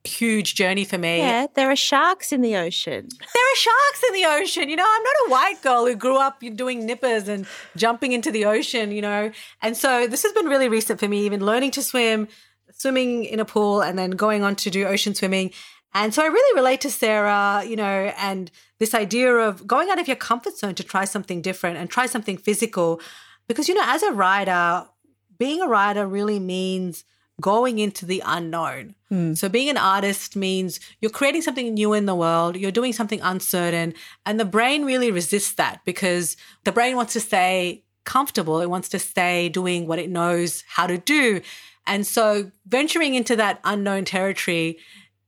huge 0.04 0.54
journey 0.54 0.84
for 0.84 0.98
me. 0.98 1.18
Yeah, 1.18 1.46
there 1.54 1.70
are 1.70 1.76
sharks 1.76 2.32
in 2.32 2.40
the 2.40 2.56
ocean. 2.56 3.08
There 3.20 3.52
are 3.52 3.56
sharks 3.56 4.02
in 4.08 4.14
the 4.14 4.24
ocean. 4.26 4.68
You 4.68 4.76
know, 4.76 4.86
I'm 4.86 5.02
not 5.02 5.14
a 5.26 5.30
white 5.30 5.62
girl 5.62 5.86
who 5.86 5.94
grew 5.94 6.16
up 6.16 6.42
doing 6.54 6.86
nippers 6.86 7.28
and 7.28 7.46
jumping 7.76 8.12
into 8.12 8.30
the 8.30 8.44
ocean, 8.44 8.92
you 8.92 9.02
know. 9.02 9.30
And 9.62 9.76
so 9.76 10.06
this 10.06 10.22
has 10.22 10.32
been 10.32 10.46
really 10.46 10.68
recent 10.68 11.00
for 11.00 11.08
me, 11.08 11.24
even 11.26 11.44
learning 11.44 11.72
to 11.72 11.82
swim, 11.82 12.28
swimming 12.72 13.24
in 13.24 13.40
a 13.40 13.44
pool, 13.44 13.82
and 13.82 13.98
then 13.98 14.12
going 14.12 14.42
on 14.42 14.56
to 14.56 14.70
do 14.70 14.84
ocean 14.86 15.14
swimming. 15.14 15.52
And 15.92 16.14
so 16.14 16.22
I 16.22 16.26
really 16.26 16.58
relate 16.58 16.80
to 16.82 16.90
Sarah, 16.90 17.64
you 17.66 17.76
know, 17.76 18.12
and 18.16 18.50
this 18.78 18.94
idea 18.94 19.34
of 19.34 19.66
going 19.66 19.90
out 19.90 19.98
of 19.98 20.06
your 20.06 20.16
comfort 20.16 20.56
zone 20.56 20.74
to 20.76 20.84
try 20.84 21.04
something 21.04 21.42
different 21.42 21.76
and 21.78 21.90
try 21.90 22.06
something 22.06 22.36
physical. 22.36 23.00
Because, 23.48 23.68
you 23.68 23.74
know, 23.74 23.84
as 23.84 24.02
a 24.02 24.12
rider, 24.12 24.86
being 25.38 25.60
a 25.60 25.66
rider 25.66 26.06
really 26.06 26.38
means 26.38 27.04
going 27.40 27.78
into 27.78 28.06
the 28.06 28.22
unknown. 28.24 28.94
Mm. 29.10 29.36
So 29.36 29.48
being 29.48 29.68
an 29.68 29.76
artist 29.76 30.36
means 30.36 30.78
you're 31.00 31.10
creating 31.10 31.42
something 31.42 31.74
new 31.74 31.92
in 31.92 32.06
the 32.06 32.14
world, 32.14 32.56
you're 32.56 32.70
doing 32.70 32.92
something 32.92 33.20
uncertain, 33.22 33.94
and 34.24 34.38
the 34.38 34.44
brain 34.44 34.84
really 34.84 35.10
resists 35.10 35.54
that 35.54 35.80
because 35.84 36.36
the 36.64 36.72
brain 36.72 36.96
wants 36.96 37.12
to 37.14 37.20
stay 37.20 37.84
comfortable, 38.04 38.60
it 38.60 38.70
wants 38.70 38.88
to 38.90 38.98
stay 38.98 39.48
doing 39.48 39.86
what 39.86 39.98
it 39.98 40.10
knows 40.10 40.64
how 40.68 40.86
to 40.86 40.98
do. 40.98 41.40
And 41.86 42.06
so 42.06 42.50
venturing 42.66 43.14
into 43.14 43.36
that 43.36 43.60
unknown 43.64 44.04
territory 44.04 44.78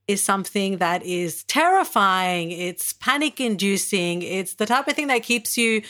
is 0.07 0.21
something 0.21 0.77
that 0.77 1.03
is 1.03 1.43
terrifying, 1.43 2.51
it's 2.51 2.93
panic 2.93 3.39
inducing, 3.39 4.21
it's 4.21 4.55
the 4.55 4.65
type 4.65 4.87
of 4.87 4.95
thing 4.95 5.07
that 5.07 5.23
keeps 5.23 5.57
you 5.57 5.81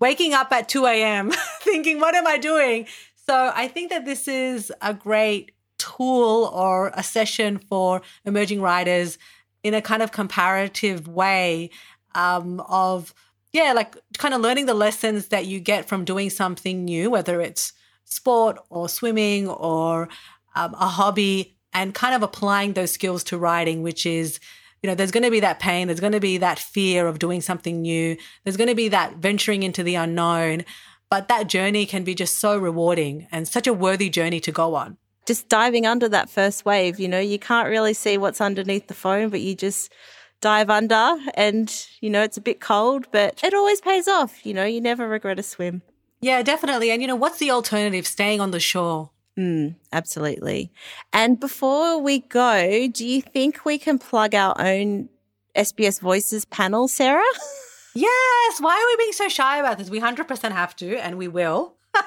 waking 0.00 0.34
up 0.34 0.50
at 0.52 0.68
2 0.68 0.86
a.m. 0.86 1.30
thinking, 1.60 2.00
what 2.00 2.14
am 2.14 2.26
I 2.26 2.38
doing? 2.38 2.86
So 3.32 3.50
I 3.54 3.66
think 3.66 3.88
that 3.88 4.04
this 4.04 4.28
is 4.28 4.70
a 4.82 4.92
great 4.92 5.52
tool 5.78 6.50
or 6.52 6.92
a 6.92 7.02
session 7.02 7.56
for 7.56 8.02
emerging 8.26 8.60
writers 8.60 9.16
in 9.62 9.72
a 9.72 9.80
kind 9.80 10.02
of 10.02 10.12
comparative 10.12 11.08
way 11.08 11.70
um, 12.14 12.60
of, 12.68 13.14
yeah, 13.50 13.72
like 13.72 13.96
kind 14.18 14.34
of 14.34 14.42
learning 14.42 14.66
the 14.66 14.74
lessons 14.74 15.28
that 15.28 15.46
you 15.46 15.60
get 15.60 15.88
from 15.88 16.04
doing 16.04 16.28
something 16.28 16.84
new, 16.84 17.08
whether 17.08 17.40
it's 17.40 17.72
sport 18.04 18.58
or 18.68 18.86
swimming 18.86 19.48
or 19.48 20.10
um, 20.54 20.74
a 20.74 20.88
hobby, 20.88 21.56
and 21.72 21.94
kind 21.94 22.14
of 22.14 22.22
applying 22.22 22.74
those 22.74 22.90
skills 22.90 23.24
to 23.24 23.38
writing, 23.38 23.82
which 23.82 24.04
is, 24.04 24.40
you 24.82 24.90
know, 24.90 24.94
there's 24.94 25.10
going 25.10 25.24
to 25.24 25.30
be 25.30 25.40
that 25.40 25.58
pain, 25.58 25.86
there's 25.88 26.00
going 26.00 26.12
to 26.12 26.20
be 26.20 26.36
that 26.36 26.58
fear 26.58 27.06
of 27.06 27.18
doing 27.18 27.40
something 27.40 27.80
new, 27.80 28.14
there's 28.44 28.58
going 28.58 28.68
to 28.68 28.74
be 28.74 28.88
that 28.88 29.16
venturing 29.16 29.62
into 29.62 29.82
the 29.82 29.94
unknown. 29.94 30.66
But 31.12 31.28
that 31.28 31.46
journey 31.46 31.84
can 31.84 32.04
be 32.04 32.14
just 32.14 32.38
so 32.38 32.56
rewarding 32.56 33.28
and 33.30 33.46
such 33.46 33.66
a 33.66 33.74
worthy 33.74 34.08
journey 34.08 34.40
to 34.40 34.50
go 34.50 34.74
on. 34.74 34.96
Just 35.26 35.46
diving 35.50 35.86
under 35.86 36.08
that 36.08 36.30
first 36.30 36.64
wave, 36.64 36.98
you 36.98 37.06
know, 37.06 37.20
you 37.20 37.38
can't 37.38 37.68
really 37.68 37.92
see 37.92 38.16
what's 38.16 38.40
underneath 38.40 38.86
the 38.86 38.94
foam, 38.94 39.28
but 39.28 39.42
you 39.42 39.54
just 39.54 39.92
dive 40.40 40.70
under 40.70 41.18
and, 41.34 41.86
you 42.00 42.08
know, 42.08 42.22
it's 42.22 42.38
a 42.38 42.40
bit 42.40 42.62
cold, 42.62 43.08
but 43.12 43.44
it 43.44 43.52
always 43.52 43.82
pays 43.82 44.08
off. 44.08 44.46
You 44.46 44.54
know, 44.54 44.64
you 44.64 44.80
never 44.80 45.06
regret 45.06 45.38
a 45.38 45.42
swim. 45.42 45.82
Yeah, 46.22 46.40
definitely. 46.40 46.90
And, 46.90 47.02
you 47.02 47.08
know, 47.08 47.14
what's 47.14 47.40
the 47.40 47.50
alternative? 47.50 48.06
Staying 48.06 48.40
on 48.40 48.50
the 48.50 48.58
shore. 48.58 49.10
Mm, 49.38 49.74
absolutely. 49.92 50.72
And 51.12 51.38
before 51.38 52.00
we 52.00 52.20
go, 52.20 52.88
do 52.88 53.06
you 53.06 53.20
think 53.20 53.66
we 53.66 53.76
can 53.76 53.98
plug 53.98 54.34
our 54.34 54.58
own 54.58 55.10
SBS 55.54 56.00
Voices 56.00 56.46
panel, 56.46 56.88
Sarah? 56.88 57.22
Yes. 57.94 58.60
Why 58.60 58.72
are 58.72 58.86
we 58.92 59.04
being 59.04 59.12
so 59.12 59.28
shy 59.28 59.58
about 59.58 59.78
this? 59.78 59.90
We 59.90 60.00
100% 60.00 60.52
have 60.52 60.74
to, 60.76 60.96
and 60.96 61.18
we 61.18 61.28
will. 61.28 61.74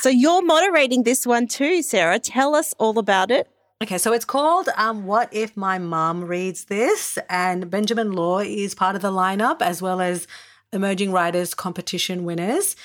so 0.00 0.08
you're 0.08 0.42
moderating 0.42 1.02
this 1.02 1.26
one 1.26 1.46
too, 1.46 1.82
Sarah. 1.82 2.18
Tell 2.18 2.54
us 2.54 2.74
all 2.78 2.98
about 2.98 3.30
it. 3.30 3.48
Okay, 3.82 3.96
so 3.96 4.12
it's 4.12 4.26
called 4.26 4.68
um, 4.76 5.06
What 5.06 5.32
If 5.32 5.56
My 5.56 5.78
Mom 5.78 6.24
Reads 6.24 6.66
This? 6.66 7.18
And 7.30 7.70
Benjamin 7.70 8.12
Law 8.12 8.40
is 8.40 8.74
part 8.74 8.94
of 8.94 9.02
the 9.02 9.10
lineup 9.10 9.62
as 9.62 9.80
well 9.80 10.00
as 10.00 10.26
Emerging 10.72 11.12
Writers 11.12 11.54
Competition 11.54 12.24
winners. 12.24 12.76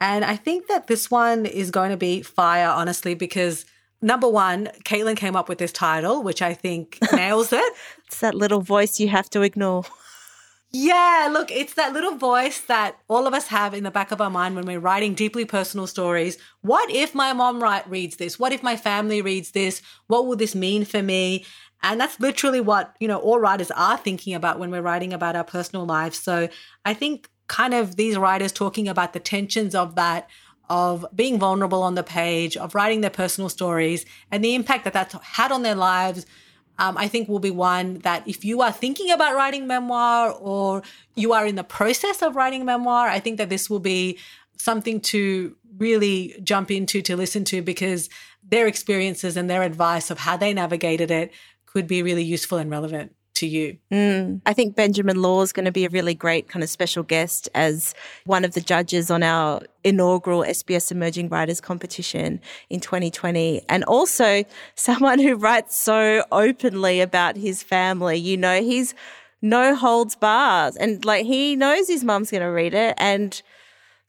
And 0.00 0.24
I 0.24 0.36
think 0.36 0.68
that 0.68 0.86
this 0.86 1.10
one 1.10 1.44
is 1.44 1.70
going 1.70 1.90
to 1.90 1.96
be 1.96 2.22
fire, 2.22 2.68
honestly, 2.68 3.14
because 3.14 3.66
number 4.00 4.28
one, 4.28 4.66
Caitlin 4.84 5.16
came 5.16 5.34
up 5.34 5.48
with 5.48 5.58
this 5.58 5.72
title, 5.72 6.22
which 6.22 6.40
I 6.40 6.54
think 6.54 6.98
nails 7.12 7.52
it. 7.52 7.72
it's 8.06 8.20
that 8.20 8.34
little 8.34 8.60
voice 8.60 9.00
you 9.00 9.08
have 9.08 9.28
to 9.30 9.42
ignore. 9.42 9.84
Yeah, 10.76 11.28
look, 11.30 11.52
it's 11.52 11.74
that 11.74 11.92
little 11.92 12.16
voice 12.16 12.62
that 12.62 12.98
all 13.06 13.28
of 13.28 13.32
us 13.32 13.46
have 13.46 13.74
in 13.74 13.84
the 13.84 13.92
back 13.92 14.10
of 14.10 14.20
our 14.20 14.28
mind 14.28 14.56
when 14.56 14.66
we're 14.66 14.80
writing 14.80 15.14
deeply 15.14 15.44
personal 15.44 15.86
stories. 15.86 16.36
What 16.62 16.90
if 16.90 17.14
my 17.14 17.32
mom 17.32 17.62
write, 17.62 17.88
reads 17.88 18.16
this? 18.16 18.40
What 18.40 18.52
if 18.52 18.60
my 18.60 18.76
family 18.76 19.22
reads 19.22 19.52
this? 19.52 19.82
What 20.08 20.26
will 20.26 20.34
this 20.34 20.52
mean 20.52 20.84
for 20.84 21.00
me? 21.00 21.46
And 21.84 22.00
that's 22.00 22.18
literally 22.18 22.60
what, 22.60 22.96
you 22.98 23.06
know, 23.06 23.18
all 23.18 23.38
writers 23.38 23.70
are 23.70 23.96
thinking 23.96 24.34
about 24.34 24.58
when 24.58 24.72
we're 24.72 24.82
writing 24.82 25.12
about 25.12 25.36
our 25.36 25.44
personal 25.44 25.86
lives. 25.86 26.18
So 26.18 26.48
I 26.84 26.92
think 26.92 27.30
kind 27.46 27.72
of 27.72 27.94
these 27.94 28.18
writers 28.18 28.50
talking 28.50 28.88
about 28.88 29.12
the 29.12 29.20
tensions 29.20 29.76
of 29.76 29.94
that, 29.94 30.28
of 30.68 31.06
being 31.14 31.38
vulnerable 31.38 31.84
on 31.84 31.94
the 31.94 32.02
page, 32.02 32.56
of 32.56 32.74
writing 32.74 33.00
their 33.00 33.10
personal 33.10 33.48
stories, 33.48 34.04
and 34.32 34.42
the 34.42 34.56
impact 34.56 34.82
that 34.82 34.92
that's 34.92 35.14
had 35.22 35.52
on 35.52 35.62
their 35.62 35.76
lives 35.76 36.26
um, 36.78 36.96
I 36.96 37.08
think 37.08 37.28
will 37.28 37.38
be 37.38 37.50
one 37.50 37.98
that 38.00 38.26
if 38.26 38.44
you 38.44 38.60
are 38.60 38.72
thinking 38.72 39.10
about 39.10 39.34
writing 39.34 39.66
memoir 39.66 40.30
or 40.30 40.82
you 41.14 41.32
are 41.32 41.46
in 41.46 41.54
the 41.54 41.64
process 41.64 42.22
of 42.22 42.36
writing 42.36 42.64
memoir, 42.64 43.08
I 43.08 43.20
think 43.20 43.38
that 43.38 43.48
this 43.48 43.70
will 43.70 43.80
be 43.80 44.18
something 44.56 45.00
to 45.00 45.56
really 45.78 46.34
jump 46.42 46.70
into 46.70 47.02
to 47.02 47.16
listen 47.16 47.44
to 47.44 47.62
because 47.62 48.08
their 48.42 48.66
experiences 48.66 49.36
and 49.36 49.48
their 49.48 49.62
advice 49.62 50.10
of 50.10 50.18
how 50.18 50.36
they 50.36 50.52
navigated 50.52 51.10
it 51.10 51.32
could 51.66 51.86
be 51.86 52.02
really 52.02 52.22
useful 52.22 52.58
and 52.58 52.70
relevant 52.70 53.14
to 53.34 53.46
you. 53.46 53.76
Mm. 53.90 54.40
I 54.46 54.52
think 54.52 54.76
Benjamin 54.76 55.20
Law 55.20 55.42
is 55.42 55.52
going 55.52 55.64
to 55.64 55.72
be 55.72 55.84
a 55.84 55.88
really 55.88 56.14
great 56.14 56.48
kind 56.48 56.62
of 56.62 56.70
special 56.70 57.02
guest 57.02 57.48
as 57.54 57.94
one 58.24 58.44
of 58.44 58.54
the 58.54 58.60
judges 58.60 59.10
on 59.10 59.22
our 59.22 59.60
inaugural 59.82 60.42
SBS 60.42 60.90
Emerging 60.90 61.28
Writers 61.28 61.60
competition 61.60 62.40
in 62.70 62.80
2020. 62.80 63.62
And 63.68 63.84
also 63.84 64.44
someone 64.74 65.18
who 65.18 65.36
writes 65.36 65.76
so 65.76 66.24
openly 66.32 67.00
about 67.00 67.36
his 67.36 67.62
family. 67.62 68.16
You 68.16 68.36
know, 68.36 68.62
he's 68.62 68.94
no 69.42 69.74
holds 69.74 70.16
bars 70.16 70.74
and 70.76 71.04
like 71.04 71.26
he 71.26 71.54
knows 71.54 71.86
his 71.86 72.02
mum's 72.02 72.30
going 72.30 72.40
to 72.40 72.46
read 72.46 72.72
it 72.72 72.94
and 72.96 73.42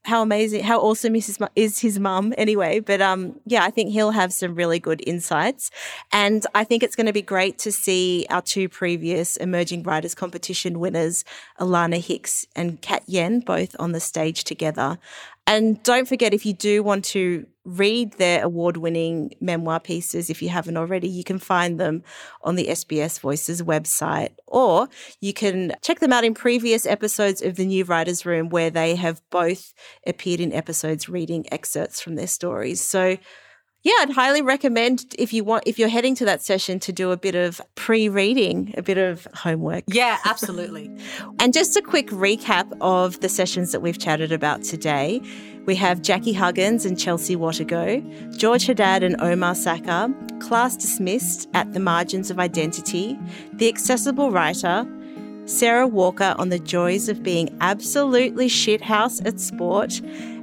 how 0.06 0.22
amazing, 0.22 0.64
how 0.64 0.80
awesome 0.80 1.16
is 1.16 1.28
his, 1.28 1.40
is 1.56 1.80
his 1.80 2.00
mum 2.00 2.34
anyway. 2.38 2.80
But 2.80 3.02
um, 3.02 3.40
yeah, 3.46 3.64
I 3.64 3.72
think 3.72 3.92
he'll 3.92 4.12
have 4.12 4.32
some 4.34 4.56
really 4.56 4.80
good 4.80 5.02
insights. 5.06 5.72
And 6.12 6.46
I 6.54 6.64
think 6.64 6.84
it's 6.84 6.96
going 6.96 7.08
to 7.08 7.14
be 7.14 7.22
great 7.22 7.58
to 7.60 7.72
see 7.72 8.26
our 8.30 8.42
two 8.42 8.70
previous 8.70 9.38
emerging 9.38 9.84
writers 9.84 10.16
competition 10.16 10.80
winners, 10.80 11.26
Alana 11.60 12.00
Hicks 12.00 12.46
and 12.56 12.82
Kat 12.82 13.04
Yen, 13.08 13.40
both 13.40 13.76
on 13.80 13.92
the 13.92 14.00
stage 14.00 14.44
together. 14.44 15.00
And 15.48 15.82
don't 15.84 16.08
forget, 16.08 16.34
if 16.34 16.46
you 16.46 16.54
do 16.54 16.82
want 16.84 17.06
to 17.06 17.46
read 17.66 18.14
their 18.14 18.44
award 18.44 18.78
winning 18.78 19.34
memoir 19.42 19.80
pieces, 19.80 20.30
if 20.30 20.42
you 20.42 20.50
haven't 20.50 20.78
already, 20.78 21.08
you 21.08 21.24
can 21.24 21.40
find 21.40 21.80
them 21.80 22.04
on 22.42 22.56
the 22.56 22.68
SBS 22.68 23.20
Voices 23.20 23.62
website, 23.62 24.30
or 24.48 24.88
you 25.20 25.34
can 25.34 25.74
check 25.82 26.00
them 26.00 26.14
out 26.14 26.24
in 26.24 26.34
previous 26.34 26.86
episodes 26.86 27.42
of 27.42 27.56
the 27.56 27.66
New 27.66 27.84
Writers 27.84 28.26
Room 28.26 28.50
where 28.50 28.70
they 28.70 28.96
have 28.96 29.22
both 29.30 29.74
appeared 30.06 30.40
in 30.40 30.54
episodes 30.54 31.10
reading 31.10 31.46
excerpts 31.52 32.00
from 32.00 32.16
their 32.16 32.28
stories. 32.28 32.82
So, 32.82 33.18
yeah, 33.86 33.94
I'd 34.00 34.10
highly 34.10 34.42
recommend 34.42 35.14
if 35.20 35.32
you 35.32 35.44
want 35.44 35.64
if 35.68 35.78
you're 35.78 35.90
heading 35.90 36.16
to 36.16 36.26
that 36.26 36.42
session 36.42 36.80
to 36.80 36.92
do 36.92 37.12
a 37.12 37.18
bit 37.18 37.36
of 37.36 37.62
pre-reading, 37.76 38.74
a 38.76 38.82
bit 38.82 38.98
of 38.98 39.28
homework. 39.36 39.84
Yeah, 39.86 40.18
absolutely. 40.26 40.90
and 41.40 41.54
just 41.54 41.78
a 41.78 41.84
quick 41.84 42.08
recap 42.08 42.76
of 42.82 43.20
the 43.20 43.30
sessions 43.30 43.72
that 43.72 43.82
we've 43.82 44.00
chatted 44.00 44.32
about 44.32 44.64
today. 44.64 45.22
We 45.68 45.76
have 45.76 46.02
Jackie 46.02 46.34
Huggins 46.34 46.84
and 46.84 47.00
Chelsea 47.00 47.36
Watego, 47.36 48.36
George 48.36 48.66
Haddad 48.66 49.04
and 49.04 49.22
Omar 49.22 49.54
Sakr, 49.54 50.12
Class 50.40 50.76
Dismissed 50.76 51.48
at 51.54 51.74
the 51.74 51.80
Margins 51.80 52.32
of 52.32 52.40
Identity, 52.40 53.20
The 53.54 53.70
Accessible 53.70 54.32
Writer, 54.32 54.88
Sarah 55.46 55.88
Walker 55.88 56.34
on 56.40 56.50
the 56.50 56.58
joys 56.58 57.08
of 57.08 57.22
being 57.22 57.56
absolutely 57.62 58.48
shithouse 58.48 59.24
at 59.28 59.40
sport, 59.40 60.02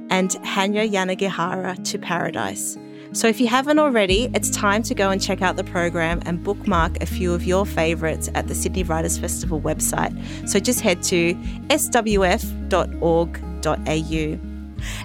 and 0.09 0.31
Hanya 0.45 0.89
Yanagihara 0.89 1.83
to 1.83 1.97
Paradise. 1.97 2.77
So 3.13 3.27
if 3.27 3.39
you 3.39 3.47
haven't 3.47 3.77
already, 3.77 4.31
it's 4.33 4.49
time 4.49 4.81
to 4.83 4.95
go 4.95 5.11
and 5.11 5.21
check 5.21 5.43
out 5.43 5.55
the 5.55 5.63
program 5.63 6.19
and 6.25 6.43
bookmark 6.43 7.01
a 7.01 7.05
few 7.05 7.31
of 7.33 7.43
your 7.43 7.63
favourites 7.63 8.27
at 8.33 8.47
the 8.47 8.55
Sydney 8.55 8.81
Writers 8.83 9.19
Festival 9.19 9.61
website. 9.61 10.49
So 10.49 10.59
just 10.59 10.81
head 10.81 11.03
to 11.03 11.35
swf.org.au. 11.69 12.49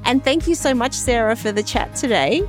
And 0.05 0.25
thank 0.25 0.49
you 0.49 0.55
so 0.55 0.75
much, 0.75 0.95
Sarah, 0.95 1.37
for 1.37 1.53
the 1.53 1.63
chat 1.63 1.95
today. 1.95 2.43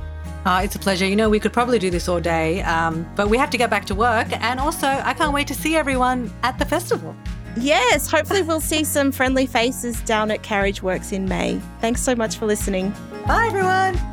Uh, 0.46 0.62
it's 0.64 0.74
a 0.74 0.78
pleasure. 0.78 1.04
You 1.04 1.14
know, 1.14 1.28
we 1.28 1.38
could 1.38 1.52
probably 1.52 1.78
do 1.78 1.90
this 1.90 2.08
all 2.08 2.20
day, 2.20 2.62
um, 2.62 3.06
but 3.14 3.28
we 3.28 3.36
have 3.36 3.50
to 3.50 3.58
get 3.58 3.68
back 3.68 3.84
to 3.86 3.94
work. 3.94 4.28
And 4.42 4.58
also, 4.58 4.86
I 4.86 5.12
can't 5.12 5.34
wait 5.34 5.46
to 5.48 5.54
see 5.54 5.76
everyone 5.76 6.32
at 6.42 6.58
the 6.58 6.64
festival. 6.64 7.14
Yes, 7.58 8.10
hopefully, 8.10 8.40
we'll 8.40 8.60
see 8.60 8.82
some 8.82 9.12
friendly 9.12 9.44
faces 9.44 10.00
down 10.02 10.30
at 10.30 10.42
Carriage 10.42 10.82
Works 10.82 11.12
in 11.12 11.28
May. 11.28 11.60
Thanks 11.82 12.00
so 12.00 12.14
much 12.14 12.36
for 12.36 12.46
listening. 12.46 12.94
Bye, 13.26 13.46
everyone. 13.46 14.09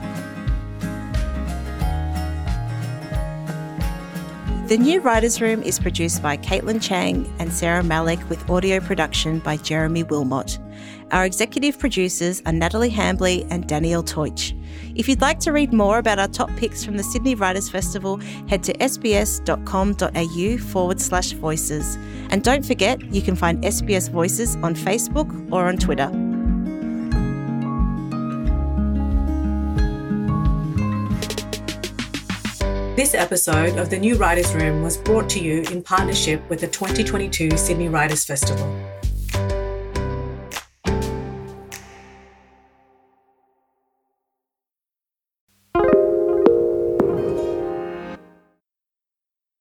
The 4.67 4.77
New 4.77 4.99
Writers 4.99 5.39
Room 5.39 5.63
is 5.63 5.80
produced 5.80 6.21
by 6.21 6.36
Caitlin 6.36 6.82
Chang 6.82 7.34
and 7.39 7.53
Sarah 7.53 7.84
Malik 7.84 8.19
with 8.30 8.49
audio 8.49 8.82
production 8.82 9.39
by 9.39 9.56
Jeremy 9.56 10.03
Wilmot. 10.03 10.60
Our 11.12 11.23
executive 11.23 11.80
producers 11.80 12.41
are 12.45 12.51
Natalie 12.51 12.91
Hambley 12.91 13.47
and 13.49 13.65
Danielle 13.65 14.03
Teutsch. 14.03 14.51
If 14.93 15.08
you'd 15.08 15.21
like 15.21 15.39
to 15.39 15.53
read 15.53 15.71
more 15.71 15.99
about 15.99 16.19
our 16.19 16.27
top 16.27 16.53
picks 16.58 16.84
from 16.84 16.97
the 16.97 17.03
Sydney 17.03 17.34
Writers 17.34 17.69
Festival, 17.69 18.17
head 18.49 18.62
to 18.63 18.73
sbs.com.au 18.73 20.58
forward 20.58 20.99
slash 20.99 21.32
voices. 21.32 21.95
And 22.30 22.43
don't 22.43 22.65
forget, 22.65 23.01
you 23.13 23.21
can 23.21 23.38
find 23.38 23.63
SBS 23.63 24.12
Voices 24.12 24.58
on 24.58 24.75
Facebook 24.75 25.49
or 25.49 25.69
on 25.69 25.77
Twitter. 25.77 26.26
This 32.97 33.13
episode 33.13 33.77
of 33.77 33.91
the 33.91 33.99
New 33.99 34.15
Writers 34.15 34.55
Room 34.55 34.81
was 34.81 34.97
brought 34.97 35.29
to 35.29 35.39
you 35.39 35.62
in 35.71 35.83
partnership 35.83 36.41
with 36.49 36.62
the 36.62 36.67
2022 36.67 37.55
Sydney 37.55 37.89
Writers 37.89 38.25
Festival. 38.25 38.96